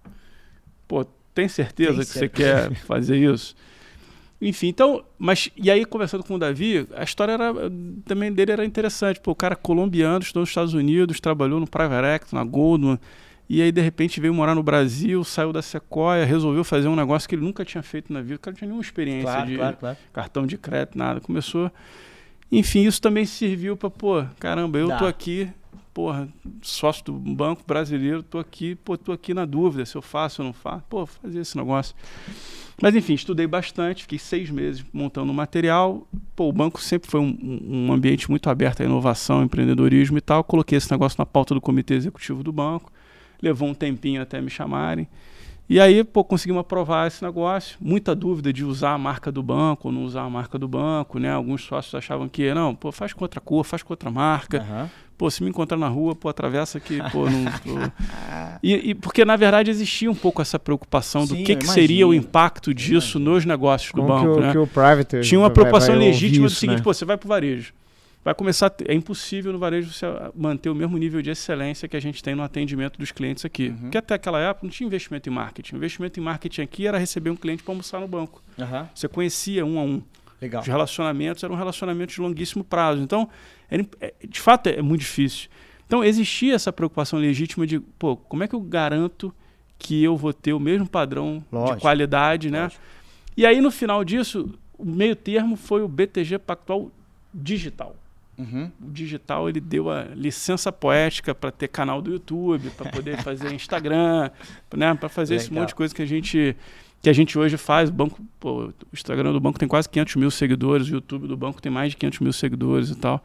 [0.87, 1.03] Pô,
[1.33, 2.63] tem certeza Tem que certeza.
[2.63, 3.55] você quer fazer isso?
[4.41, 7.53] Enfim, então, mas e aí conversando com o Davi, a história era,
[8.05, 9.19] também dele era interessante.
[9.19, 12.97] Pô, o cara colombiano, estudou nos Estados Unidos, trabalhou no Private na Goldman,
[13.47, 17.29] e aí de repente veio morar no Brasil, saiu da Sequoia, resolveu fazer um negócio
[17.29, 18.35] que ele nunca tinha feito na vida.
[18.35, 19.97] O cara não tinha nenhuma experiência Claro, de claro, claro.
[20.11, 21.19] cartão de crédito, nada.
[21.21, 21.71] Começou.
[22.51, 24.97] Enfim, isso também serviu para, pô, caramba, eu Dá.
[24.97, 25.47] tô aqui,
[25.93, 26.27] porra,
[26.61, 30.47] sócio do banco brasileiro, tô aqui, pô, tô aqui na dúvida se eu faço ou
[30.47, 30.83] não faço.
[30.89, 31.95] Pô, fazer esse negócio.
[32.81, 36.07] Mas enfim, estudei bastante, fiquei seis meses montando o material.
[36.35, 37.37] Pô, o banco sempre foi um,
[37.87, 40.43] um- ambiente muito aberto à inovação, empreendedorismo e tal.
[40.43, 42.91] Coloquei esse negócio na pauta do comitê executivo do banco.
[43.41, 45.07] Levou um tempinho até me chamarem.
[45.69, 47.77] E aí, pô, conseguimos aprovar esse negócio.
[47.79, 51.17] Muita dúvida de usar a marca do banco ou não usar a marca do banco,
[51.17, 51.31] né?
[51.31, 54.59] Alguns sócios achavam que, não, pô, faz com outra cor, faz com outra marca.
[54.61, 54.89] Aham.
[55.21, 57.43] Pô, se me encontrar na rua, pô, atravessa aqui, pô, não.
[57.45, 57.91] pô.
[58.63, 62.07] E, e porque, na verdade, existia um pouco essa preocupação do Sim, que, que seria
[62.07, 64.51] o impacto disso nos negócios do Como banco, que, o, né?
[64.51, 66.83] que o private Tinha uma preocupação vai legítima ouvir do isso, seguinte, né?
[66.83, 67.71] pô, você vai pro varejo.
[68.25, 68.71] Vai começar.
[68.71, 72.23] ter- É impossível no varejo você manter o mesmo nível de excelência que a gente
[72.23, 73.67] tem no atendimento dos clientes aqui.
[73.69, 73.77] Uhum.
[73.77, 75.75] Porque até aquela época não tinha investimento em marketing.
[75.75, 78.41] O investimento em marketing aqui era receber um cliente para almoçar no banco.
[78.59, 78.89] Aham.
[78.95, 80.01] Você conhecia um a um.
[80.41, 80.61] Legal.
[80.63, 82.99] Os relacionamentos eram relacionamentos de longuíssimo prazo.
[83.03, 83.29] Então,
[83.99, 85.49] é, de fato, é muito difícil.
[85.87, 89.33] Então, existia essa preocupação legítima de, pô, como é que eu garanto
[89.77, 91.75] que eu vou ter o mesmo padrão Lógico.
[91.75, 92.63] de qualidade, né?
[92.63, 92.81] Lógico.
[93.35, 96.91] E aí, no final disso, o meio termo foi o BTG Pactual
[97.33, 97.95] Digital.
[98.37, 98.71] Uhum.
[98.81, 103.51] o digital ele deu a licença poética para ter canal do YouTube, para poder fazer
[103.53, 104.31] Instagram,
[104.75, 105.61] né, para fazer esse Legal.
[105.61, 106.55] monte de coisa que a gente
[107.01, 107.89] que a gente hoje faz.
[107.89, 111.35] O banco, pô, o Instagram do banco tem quase 500 mil seguidores, o YouTube do
[111.35, 113.23] banco tem mais de 500 mil seguidores e tal.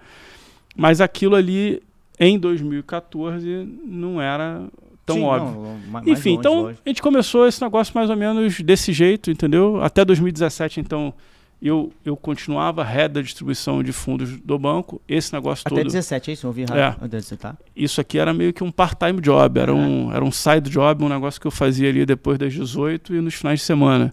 [0.75, 1.83] Mas aquilo ali
[2.19, 4.65] em 2014 não era
[5.05, 5.79] tão Sim, óbvio.
[5.91, 6.83] não, Enfim, longe, então lógico.
[6.85, 9.83] a gente começou esse negócio mais ou menos desse jeito, entendeu?
[9.83, 11.15] Até 2017, então,
[11.61, 15.01] eu, eu continuava head da distribuição de fundos do banco.
[15.09, 15.87] Esse negócio Até todo.
[15.87, 16.47] 17, é isso?
[16.47, 16.85] Ouvi É.
[16.89, 17.57] Até 17, tá?
[17.75, 21.09] Isso aqui era meio que um part-time job, era, um, era um side job, um
[21.09, 24.13] negócio que eu fazia ali depois das 18 e nos finais de semana.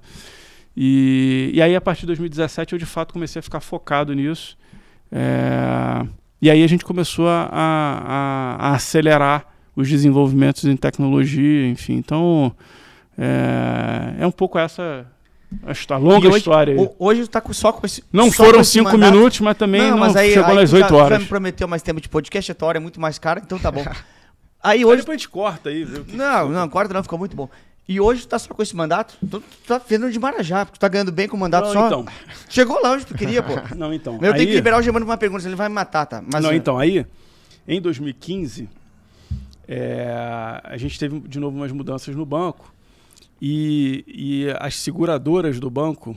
[0.76, 4.58] E, e aí, a partir de 2017, eu de fato comecei a ficar focado nisso.
[5.12, 6.06] É,
[6.42, 11.94] e aí a gente começou a, a- a acelerar os desenvolvimentos em tecnologia, enfim.
[11.94, 12.52] Então,
[13.18, 15.06] é, é um pouco essa
[15.66, 16.74] a histó- longa hoje, história.
[16.74, 16.80] aí.
[16.80, 18.04] ho- Hoje tu tá com- só com esse.
[18.12, 19.14] Não foram cinco mandato.
[19.14, 21.20] minutos, mas também não, mas aí, chegou aí nas oito tu Já horas.
[21.20, 23.72] me prometeu mais tempo de podcast, a tua hora é muito mais cara, então tá
[23.72, 23.84] bom.
[24.66, 26.06] Aí Hoje depois a gente corta aí, viu?
[26.14, 27.50] Não, não, corta não, ficou muito bom.
[27.86, 29.14] E hoje tu tá só com esse mandato?
[29.20, 31.74] Tu, tu tá fazendo de Marajá, porque tu tá ganhando bem com o mandato Não,
[31.74, 31.86] só.
[31.88, 32.06] então.
[32.48, 33.52] Chegou lá onde tu queria, pô.
[33.76, 34.14] Não, então.
[34.14, 36.24] Eu tenho aí- que liberar o Germano pra uma pergunta, ele vai me matar, tá?
[36.32, 37.06] Mas, não, é, então, aí,
[37.68, 38.70] em 2015,
[39.68, 42.74] é, a gente teve de novo umas mudanças no banco
[43.46, 46.16] e, e as seguradoras do banco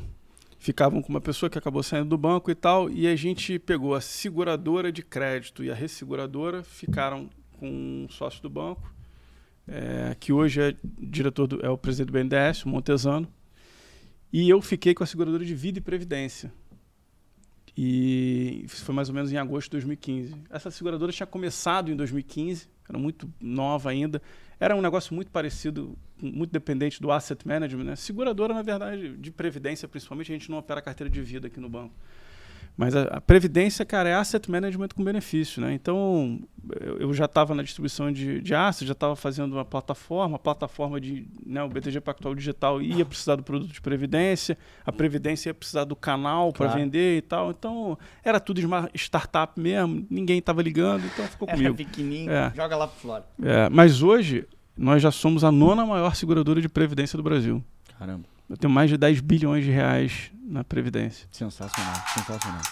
[0.61, 3.97] ficavam com uma pessoa que acabou saindo do banco e tal, e a gente pegou
[3.97, 8.95] a seguradora de crédito e a resseguradora, ficaram com um sócio do banco,
[9.67, 13.27] é, que hoje é diretor do, é o presidente do BNDES, o Montesano,
[14.33, 16.53] e eu fiquei com a seguradora de vida e previdência.
[17.77, 20.33] E isso foi mais ou menos em agosto de 2015.
[20.49, 24.23] Essa seguradora tinha começado em 2015, era muito nova ainda.
[24.59, 27.85] Era um negócio muito parecido, muito dependente do asset management.
[27.85, 27.97] Né?
[27.97, 31.69] Seguradora, na verdade, de previdência, principalmente, a gente não opera carteira de vida aqui no
[31.69, 31.95] banco.
[32.77, 35.73] Mas a, a previdência, cara, é asset management com benefício, né?
[35.73, 36.39] Então,
[36.79, 40.39] eu, eu já estava na distribuição de, de assets, já estava fazendo uma plataforma, a
[40.39, 45.49] plataforma de, né, o BTG Pactual Digital ia precisar do produto de previdência, a previdência
[45.49, 46.81] ia precisar do canal para Claro.
[46.83, 47.51] vender e tal.
[47.51, 51.77] Então, era tudo esma- startup mesmo, ninguém estava ligando, então ficou Era comigo.
[51.77, 52.53] pequenininho, É.
[52.55, 53.25] joga lá pro Flora.
[53.43, 54.47] É, mas hoje,
[54.77, 57.65] nós já somos a nona maior seguradora de previdência do Brasil.
[57.99, 61.27] Caramba, Eu tenho mais de 10 bilhões de reais na previdência.
[61.33, 62.63] sensacional, sensacional.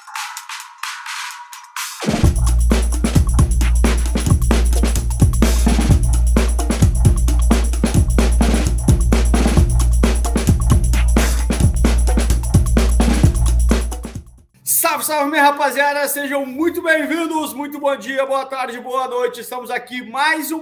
[14.62, 16.06] Salve, salve, minha rapaziada!
[16.06, 19.40] Sejam muito bem-vindos, muito bom dia, boa tarde, boa noite.
[19.40, 20.60] Estamos aqui mais um